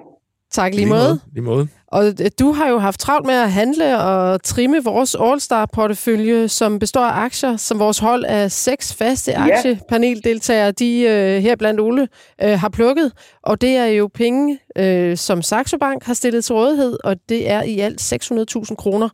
[0.52, 1.20] Tak lige, lige måde.
[1.34, 1.68] Lige måde.
[1.88, 6.80] Og øh, du har jo haft travlt med at handle og trimme vores All-Star-portefølje, som
[6.80, 12.08] består af aktier, som vores hold af seks faste aktiepaneldeltagere, de øh, her blandt Ole,
[12.44, 13.12] øh, har plukket.
[13.44, 17.50] Og det er jo penge, øh, som Saxo Bank har stillet til rådighed, og det
[17.50, 19.10] er i alt 600.000 kroner.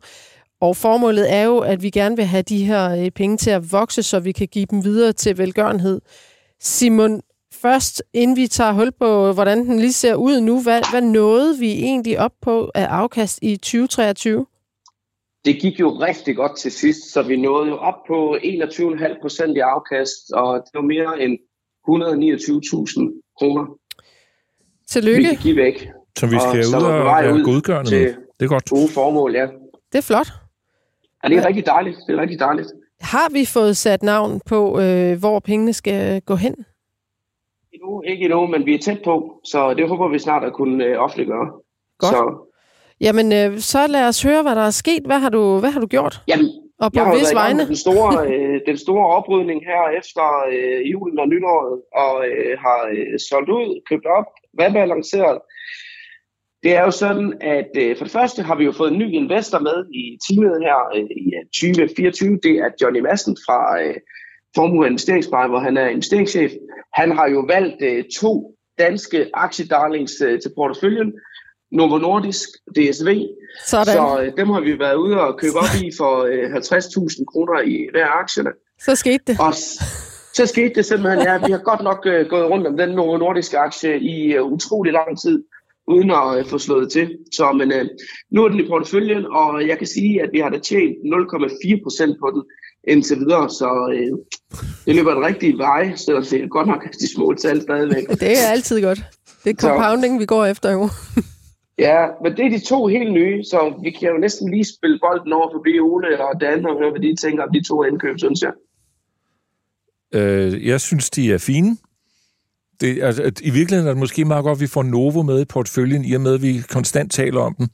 [0.66, 3.72] Og formålet er jo, at vi gerne vil have de her øh, penge til at
[3.72, 6.00] vokse, så vi kan give dem videre til velgørenhed.
[6.60, 7.22] Simon,
[7.62, 11.58] først, inden vi tager hul på, hvordan den lige ser ud nu, hvad, hvad nåede
[11.58, 14.46] vi egentlig op på af afkast i 2023?
[15.44, 19.56] Det gik jo rigtig godt til sidst, så vi nåede jo op på 21,5 procent
[19.56, 21.38] i afkast, og det var mere end
[21.88, 23.64] 129.000 kroner.
[24.88, 25.18] Tillykke.
[25.18, 25.88] Vi kan give væk.
[26.18, 27.90] Så vi skal og, ud og være godgørende.
[28.40, 28.68] Det er godt.
[28.70, 29.46] Gode formål, ja.
[29.92, 30.43] Det er flot.
[31.24, 31.98] Ja, det er rigtig dejligt.
[32.06, 32.68] Det er rigtig dejligt.
[33.00, 36.54] Har vi fået sat navn på, øh, hvor pengene skal gå hen?
[37.72, 40.84] Endnu, ikke endnu, men vi er tæt på, så det håber vi snart at kunne
[40.84, 41.46] øh, offentliggøre.
[41.98, 42.12] Godt.
[42.12, 42.50] Så.
[43.00, 45.02] Jamen, øh, så lad os høre, hvad der er sket.
[45.06, 46.22] Hvad har du, hvad har du gjort?
[46.28, 46.48] Jamen,
[46.80, 47.66] og på jeg har vegne?
[47.66, 52.80] Den store, øh, den store oprydning her efter øh, julen og nytåret, og øh, har
[52.94, 54.28] øh, solgt ud, købt op,
[54.60, 55.38] rebalanceret,
[56.64, 59.08] det er jo sådan, at øh, for det første har vi jo fået en ny
[59.12, 62.38] investor med i teamet her øh, i 2024.
[62.42, 63.94] Det er Johnny Madsen fra øh,
[64.54, 66.52] Formue Investeringsbank, hvor han er investeringschef.
[66.94, 71.12] Han har jo valgt øh, to danske aktiedarlings øh, til porteføljen.
[71.72, 73.10] Novo Nordisk, DSV.
[73.66, 73.94] Sådan.
[73.94, 77.60] Så øh, dem har vi været ude og købe op i for øh, 50.000 kroner
[77.60, 78.50] i hver aktierne.
[78.80, 79.40] Så skete det.
[79.40, 79.54] Og
[80.34, 83.16] så skete det simpelthen, ja, vi har godt nok øh, gået rundt om den Novo
[83.16, 85.44] Nordisk aktie i øh, utrolig lang tid
[85.86, 87.18] uden at øh, få slået til.
[87.32, 87.86] Så men, øh,
[88.30, 91.82] nu er den i porteføljen, og jeg kan sige, at vi har da tjent 0,4
[91.82, 92.42] procent på den
[92.88, 94.18] indtil videre, så øh,
[94.86, 98.08] det løber den rigtige vej, selvom det er godt nok de små tal stadigvæk.
[98.20, 99.00] Det er altid godt.
[99.44, 100.18] Det er compounding, så.
[100.18, 100.88] vi går efter jo.
[101.78, 104.98] Ja, men det er de to helt nye, så vi kan jo næsten lige spille
[105.02, 108.18] bolden over forbi Ole og Dan og høre, hvad de tænker om de to indkøb,
[108.18, 108.52] synes jeg.
[110.14, 111.76] Øh, jeg synes, de er fine.
[112.80, 115.44] Det, altså, I virkeligheden er det måske meget godt, at vi får Novo med i
[115.44, 117.68] portføljen, i og med, at vi konstant taler om den,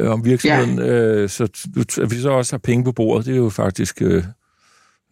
[0.00, 0.78] øh, om virksomheden.
[0.78, 0.84] Ja.
[0.84, 1.44] Øh, så
[2.02, 4.02] at vi så også har penge på bordet, det er jo faktisk...
[4.02, 4.24] Øh,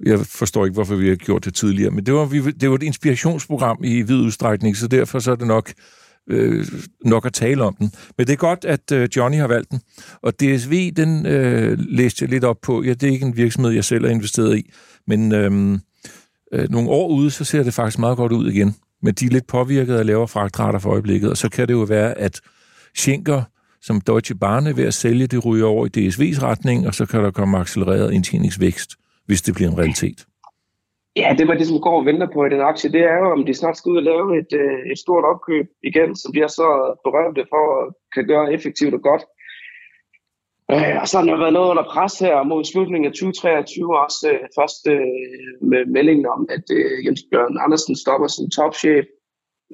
[0.07, 2.77] jeg forstår ikke, hvorfor vi har gjort det tidligere, men det var, vi, det var
[2.77, 5.73] et inspirationsprogram i vid udstrækning, så derfor så er det nok
[6.31, 6.67] øh,
[7.05, 7.93] nok at tale om den.
[8.19, 9.81] Men det er godt, at øh, Johnny har valgt den.
[10.23, 12.83] Og DSV, den øh, læste jeg lidt op på.
[12.83, 14.71] Ja, det er ikke en virksomhed, jeg selv er investeret i.
[15.07, 15.79] Men øh,
[16.53, 18.75] øh, nogle år ude, så ser det faktisk meget godt ud igen.
[19.03, 21.31] Men de er lidt påvirket af lavere fragtrater for øjeblikket.
[21.31, 22.41] Og så kan det jo være, at
[22.95, 23.43] Schenker,
[23.81, 27.07] som Deutsche Bahn er ved at sælge, det ryger over i DSV's retning, og så
[27.07, 28.91] kan der komme accelereret indtjeningsvækst,
[29.27, 30.27] hvis det bliver en realitet.
[31.17, 33.31] Ja, det var det, som går og venter på i den aktie, det er jo,
[33.37, 36.41] om de snart skal ud og lave et, øh, et stort opkøb igen, som de
[36.41, 36.69] er så
[37.05, 39.23] berømte for at kan gøre effektivt og godt.
[40.73, 44.31] Øh, og så har der været noget under pres her mod slutningen af 2023, også
[44.33, 49.07] øh, først øh, med meldingen om, at øh, Jens Bjørn Andersen stopper som topchef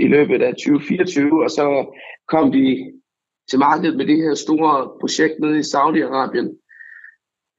[0.04, 1.66] i løbet af 2024, og så
[2.28, 2.92] kom de
[3.50, 6.48] til markedet med det her store projekt nede i Saudi-Arabien,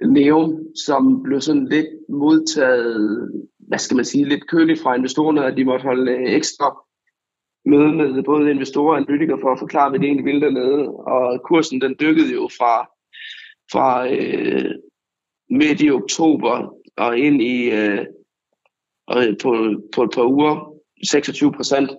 [0.02, 0.50] Neom,
[0.86, 3.32] som blev sådan lidt modtaget
[3.68, 6.78] hvad skal man sige, lidt køligt fra investorerne, at de måtte holde øh, ekstra
[7.66, 10.90] møde med både investorer og analytikere for at forklare, hvad de egentlig ville dernede.
[10.90, 12.74] Og kursen den dykkede jo fra,
[13.72, 14.72] fra øh,
[15.50, 18.06] midt i oktober og ind i øh,
[19.08, 20.74] og på, på et par uger,
[21.10, 21.90] 26 procent.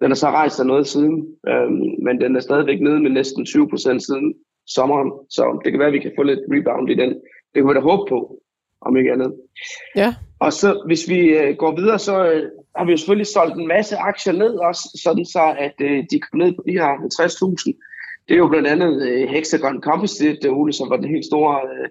[0.00, 1.70] Den har så rejst sig noget siden, øh,
[2.04, 4.34] men den er stadigvæk nede med næsten 20 procent siden
[4.66, 7.10] sommeren, så det kan være, at vi kan få lidt rebound i den.
[7.52, 8.42] Det kan vi da håbe på,
[8.80, 9.34] om ikke andet.
[9.96, 10.14] Ja.
[10.40, 12.42] Og så hvis vi øh, går videre, så øh,
[12.76, 16.20] har vi jo selvfølgelig solgt en masse aktier ned også, sådan så at øh, de
[16.20, 17.95] kom ned på de her 50.000.
[18.28, 21.60] Det er jo blandt andet øh, Hexagon Composite, øh, Ole, som var den helt store
[21.62, 21.88] øh,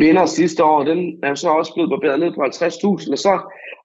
[0.00, 0.84] vinder sidste år.
[0.84, 3.12] Den er så også blevet barberet ned på 50.000.
[3.12, 3.32] Og så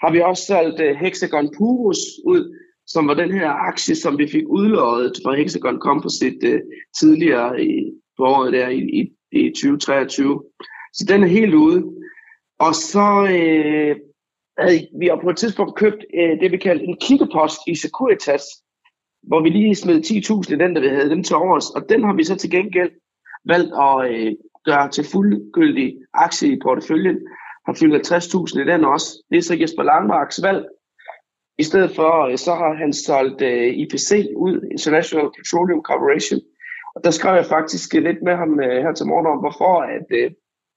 [0.02, 2.58] har vi også solgt øh, Hexagon Purus ud,
[2.88, 6.62] som var den her aktie, som vi fik udløjet fra Hexagon Composite øh,
[7.00, 9.02] tidligere i, på året der i, i,
[9.32, 10.44] i 2023.
[10.94, 11.84] Så den er helt ude.
[12.60, 13.08] Og så
[13.38, 13.96] øh,
[14.58, 18.44] havde vi har på et tidspunkt købt øh, det, vi kalder en kiggepost i Securitas,
[19.24, 21.70] hvor vi lige smed 10.000 i den, der vi havde dem til overs.
[21.70, 22.92] Og den har vi så til gengæld
[23.46, 24.32] valgt at øh,
[24.66, 27.18] gøre til fuldgyldig aktie i porteføljen.
[27.66, 29.08] Har fyldt 50.000 i den også.
[29.30, 30.66] Det er så Jesper Langmarks valg.
[31.58, 36.40] I stedet for, øh, så har han solgt øh, IPC ud, International Petroleum Corporation.
[36.96, 40.08] Og der skrev jeg faktisk lidt med ham øh, her til morgen om, hvorfor at,
[40.20, 40.32] øh,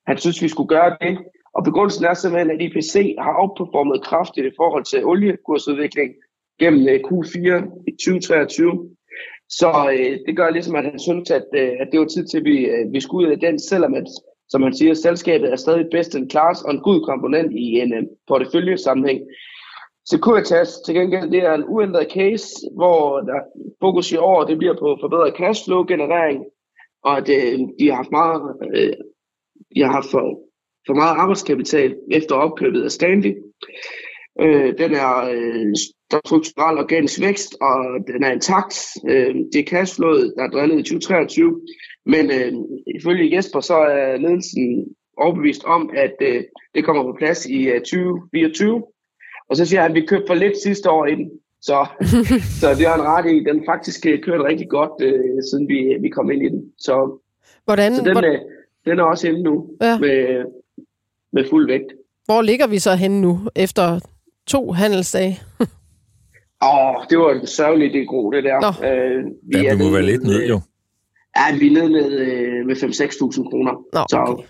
[0.07, 1.19] han synes, vi skulle gøre det.
[1.57, 6.17] Og begrundelsen er simpelthen, at IPC har outperformet kraftigt i forhold til oliekursudviklingen,
[6.61, 7.39] gennem øh, Q4
[7.89, 8.91] i 2023.
[9.49, 12.39] Så øh, det gør ligesom, at han synes, at, øh, at det var tid til,
[12.39, 14.07] at vi, øh, vi skulle ud af den, selvom at,
[14.49, 17.93] som man siger, selskabet er stadig best in class og en god komponent i en
[17.99, 19.21] uh, porteføljesammenhæng.
[20.11, 22.47] Securitas til gengæld, det er en uændret case,
[22.77, 23.41] hvor der
[23.81, 26.45] fokus i år, det bliver på forbedret cashflow-generering,
[27.03, 28.43] og at øh, de har haft meget,
[28.75, 28.93] øh,
[29.75, 30.41] de har haft for,
[30.87, 33.35] for meget arbejdskapital efter opkøbet af Stanley.
[34.41, 35.75] Øh, den er øh,
[36.11, 37.77] strukturel organisk vækst, og
[38.07, 38.79] den er intakt.
[39.09, 41.61] Øh, det er cashflowet, der er drillet i 2023.
[42.07, 42.53] Men øh,
[43.01, 44.85] ifølge Jesper, så er ledelsen
[45.17, 48.83] overbevist om, at øh, det kommer på plads i øh, 2024.
[49.49, 51.31] Og så siger han, at vi købte for lidt sidste år i den.
[51.61, 51.87] Så,
[52.61, 53.45] så det er en ret i.
[53.45, 56.63] Den faktisk øh, kørt rigtig godt, øh, siden vi, vi kom ind i den.
[56.79, 57.21] Så,
[57.65, 58.33] hvordan, så den, hvordan...
[58.33, 58.41] Øh,
[58.87, 59.99] den er også inde nu ja.
[59.99, 60.45] med,
[61.33, 61.93] med fuld vægt.
[62.25, 64.01] Hvor ligger vi så henne nu, efter
[64.47, 65.41] to handelsdage?
[66.63, 68.59] Åh, oh, det var en sørgelig det gode, det der.
[68.61, 68.89] Nå.
[68.89, 70.61] Øh, vi ja, det må være lidt ned, jo.
[71.37, 73.73] Ja, vi er nede med, øh, med 5-6.000 kroner.
[73.93, 74.09] Nå, okay.
[74.11, 74.43] så,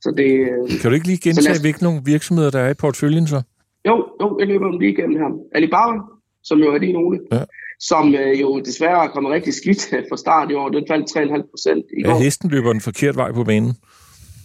[0.00, 3.26] så det, øh, kan du ikke lige gentage, hvilke nogle virksomheder, der er i portføljen
[3.26, 3.42] så?
[3.86, 5.30] Jo, jo, jeg løber dem lige igennem her.
[5.54, 5.98] Alibaba,
[6.42, 7.42] som jo er din Ole, ja.
[7.80, 10.68] som øh, jo desværre er kommet rigtig skidt fra start i år.
[10.68, 13.76] Den faldt 3,5 procent i ja, hesten løber den forkert vej på banen.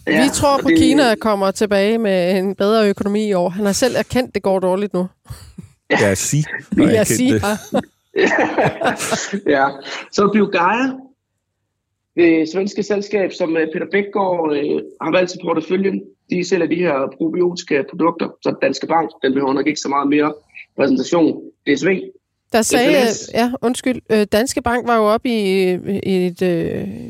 [0.06, 3.48] Ja, Vi tror på, at Kina kommer tilbage med en bedre økonomi i år.
[3.48, 5.06] Han har selv erkendt, at det går dårligt nu.
[5.90, 6.44] Ja, ja sig.
[6.76, 7.40] Vi er sige.
[9.56, 9.68] ja,
[10.12, 10.92] så blev Gaia,
[12.16, 16.02] det svenske selskab, som øh, Peter Bækgaard øh, har valgt til porteføljen.
[16.30, 20.08] De sælger de her probiotiske produkter, så Danske Bank, den behøver nok ikke så meget
[20.08, 20.34] mere
[20.76, 21.42] præsentation.
[21.66, 22.00] DSV,
[22.54, 26.50] der sagde, ja, undskyld, øh, Danske Bank var jo oppe i, i et øh,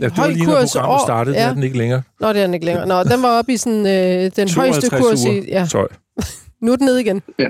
[0.02, 0.72] ja, højt lige, kurs.
[0.72, 1.42] programmet startede, ja.
[1.42, 2.02] det er den ikke længere.
[2.20, 2.86] Nå, det er den ikke længere.
[2.86, 5.40] Nå, den var oppe i sådan, øh, den højeste kurs i...
[5.48, 5.66] Ja.
[6.64, 7.22] nu er den ned igen.
[7.38, 7.48] Ja.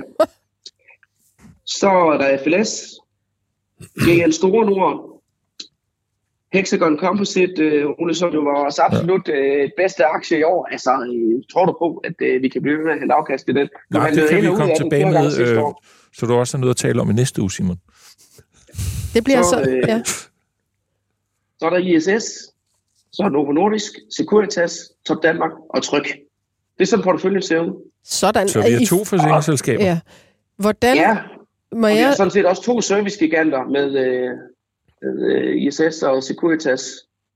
[1.65, 2.71] Så er der FLS,
[3.97, 5.21] GN Store Nord,
[6.53, 10.67] Hexagon Composite, øh, Ole, som jo var vores absolut øh, bedste aktie i år.
[10.71, 13.49] Altså, øh, tror du på, at øh, vi kan blive ved med at hente afkast
[13.49, 13.69] i den?
[13.91, 15.83] Nej, det kan vi komme tilbage med, øh, år.
[16.19, 17.77] Så du også har noget at tale om i næste uge, Simon.
[19.13, 19.69] Det bliver Så, så...
[19.69, 20.01] øh, ja.
[21.59, 22.25] Så er der ISS,
[23.13, 26.03] så er Novo Nordisk, Securitas, Top Danmark og Tryk.
[26.77, 27.91] Det er sådan porteføljen ser ud.
[28.03, 28.47] Sådan.
[28.47, 29.83] Så vi har to forsikringsselskaber.
[29.85, 29.99] Ja.
[30.57, 31.17] Hvordan Ja,
[31.71, 32.15] må og vi har jeg...
[32.15, 34.29] sådan set også to servicegiganter med, øh,
[35.01, 36.81] med øh, ISS og Securitas,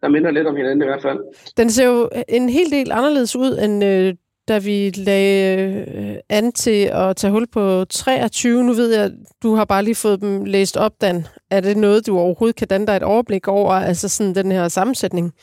[0.02, 1.20] der minder lidt om hinanden i hvert fald.
[1.58, 4.16] Den ser jo en hel del anderledes ud, end øh,
[4.50, 8.64] da vi lagde øh, an til at tage hul på 23.
[8.64, 9.12] Nu ved jeg,
[9.44, 11.26] du har bare lige fået dem læst op, Dan.
[11.52, 14.68] Er det noget, du overhovedet kan danne dig et overblik over, altså sådan den her
[14.68, 15.34] sammensætning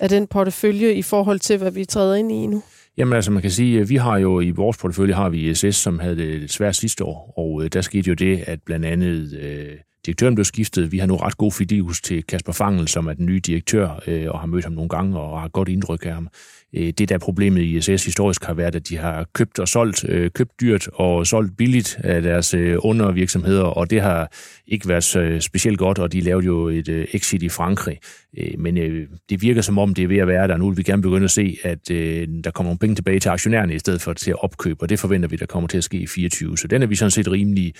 [0.00, 2.62] af den portefølje i forhold til, hvad vi træder ind i nu?
[2.96, 5.76] Jamen altså, man kan sige, at vi har jo i vores portefølje har vi ISS,
[5.76, 9.38] som havde det svært sidste år, og øh, der skete jo det, at blandt andet
[9.40, 10.92] øh, direktøren blev skiftet.
[10.92, 14.26] Vi har nu ret god fidus til Kasper Fangel, som er den nye direktør, øh,
[14.30, 16.28] og har mødt ham nogle gange og har godt indtryk af ham.
[16.76, 20.04] Øh, det der problemet i ISS historisk har været, at de har købt og solgt,
[20.08, 24.32] øh, købt dyrt og solgt billigt af deres øh, undervirksomheder, og det har
[24.66, 25.04] ikke været
[25.42, 27.98] specielt godt, og de lavede jo et exit i Frankrig.
[28.58, 28.76] Men
[29.30, 30.56] det virker som om, det er ved at være der.
[30.56, 33.74] Nu vil vi gerne begynde at se, at der kommer nogle penge tilbage til aktionærerne,
[33.74, 35.96] i stedet for til at opkøbe, og det forventer vi, der kommer til at ske
[35.98, 36.58] i 24.
[36.58, 37.74] Så den er vi sådan set rimelig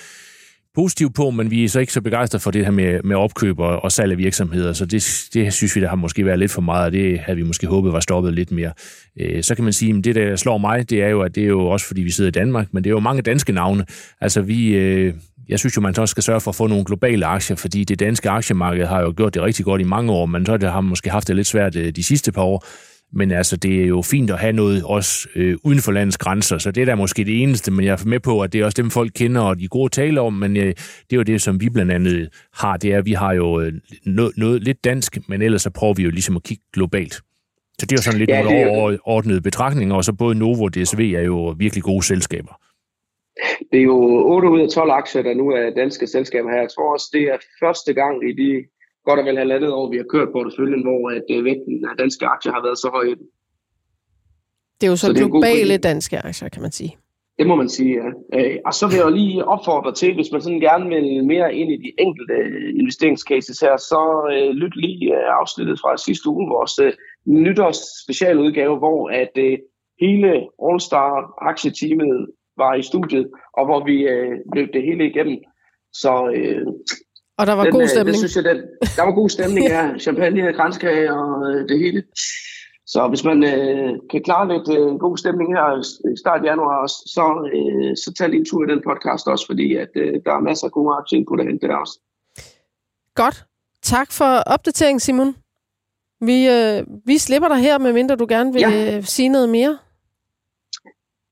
[0.75, 3.59] positivt på, men vi er så ikke så begejstrede for det her med, med opkøb
[3.59, 6.51] og, og salg af virksomheder, så det, det synes vi, der har måske været lidt
[6.51, 8.73] for meget, og det havde vi måske håbet var stoppet lidt mere.
[9.21, 11.43] Øh, så kan man sige, at det, der slår mig, det er jo, at det
[11.43, 13.85] er jo også, fordi vi sidder i Danmark, men det er jo mange danske navne.
[14.21, 15.15] Altså vi, øh,
[15.49, 17.85] jeg synes jo, man så også skal sørge for at få nogle globale aktier, fordi
[17.85, 20.81] det danske aktiemarked har jo gjort det rigtig godt i mange år, men så har
[20.81, 22.65] det måske haft det lidt svært øh, de sidste par år.
[23.13, 26.59] Men altså, det er jo fint at have noget også øh, uden for landets grænser,
[26.59, 28.65] så det er da måske det eneste, men jeg er med på, at det er
[28.65, 31.17] også dem, folk kender, og de er gode at tale om, men øh, det er
[31.17, 33.73] jo det, som vi blandt andet har, det er, at vi har jo øh,
[34.07, 37.15] noget, noget lidt dansk, men ellers så prøver vi jo ligesom at kigge globalt.
[37.79, 40.75] Så det er jo sådan lidt Ja, nogle overordnede betragtninger, og så både Novo og
[40.75, 42.61] DSV er jo virkelig gode selskaber.
[43.73, 43.99] Det er jo
[44.35, 46.61] 8 ud af 12 aktier, der nu er danske selskaber her.
[46.61, 48.65] Jeg tror også, det er første gang i de
[49.11, 52.27] godt og vel halvandet år, vi har kørt porteføljen, hvor at øh, vægten af danske
[52.27, 53.07] aktier har været så høj.
[54.79, 56.97] Det er jo så, Så globale danske aktier, kan man sige.
[57.39, 58.09] Det må man sige, ja.
[58.39, 61.71] Øh, Og så vil jeg lige opfordre til, hvis man sådan gerne vil mere ind
[61.73, 64.03] i de enkelte øh, investeringscases her, så
[64.33, 66.93] øh, lyt lige øh, afsnittet fra sidste uge, vores øh,
[67.27, 69.59] nytårs specialudgave, hvor at øh,
[70.01, 70.31] hele
[70.67, 71.11] All-Star
[71.51, 73.27] aktieteamet var i studiet,
[73.59, 75.39] og hvor vi øh, løb det hele igennem.
[75.93, 76.67] Så øh,
[77.41, 78.15] Og der var den, god øh, stemning.
[78.15, 78.59] Den, synes jeg, den,
[78.97, 79.83] der var god stemning, ja.
[80.05, 82.03] Champagne, grænskage og øh, det hele.
[82.87, 85.67] Så hvis man øh, kan klare lidt øh, god stemning her
[86.13, 86.87] i start januar,
[87.17, 90.33] så, øh, så tag lige en tur i den podcast også, fordi at, øh, der
[90.39, 91.97] er masser af gode aktieinput at hente der også.
[93.15, 93.45] Godt.
[93.83, 95.35] Tak for opdateringen, Simon.
[96.21, 98.71] Vi, øh, vi slipper dig her, medmindre du gerne vil Ja.
[98.71, 99.01] ja.
[99.01, 99.79] sige noget mere.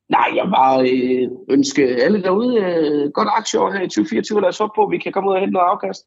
[0.08, 4.40] Nej, jeg bare øh, ønske alle derude øh, godt aktieår her i 2024.
[4.40, 6.02] Lad os håbe på, at vi kan komme ud og hente noget afkast.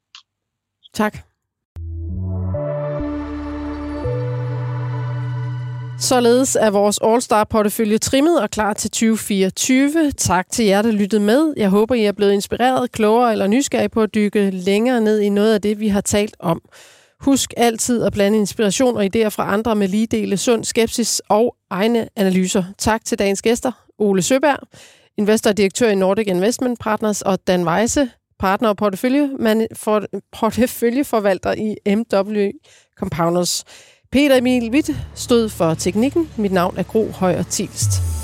[0.94, 1.18] Tak.
[6.00, 10.12] Således er vores All-Star-portefølje trimmet og klar til 2024.
[10.12, 11.54] Tak til jer, der lyttede med.
[11.58, 15.30] Jeg håber, I er blevet inspireret, klogere eller nysgerrige på at dykke længere ned i
[15.30, 16.62] noget af det, vi har talt om.
[17.22, 21.56] Husk altid at blande inspiration og idéer fra andre med lige dele sund skepsis og
[21.70, 22.64] egne analyser.
[22.78, 24.58] Tak til dagens gæster, Ole Søberg,
[25.18, 28.10] investor og direktør i Nordic Investment Partners, og Dan Weise,
[28.40, 32.50] partner og portefølje, man, for, porteføljeforvalter i MW
[33.00, 33.64] Compounders.
[34.12, 36.30] Peter Emil Witt stod for teknikken.
[36.38, 38.21] Mit navn er Gro Højer Tilst.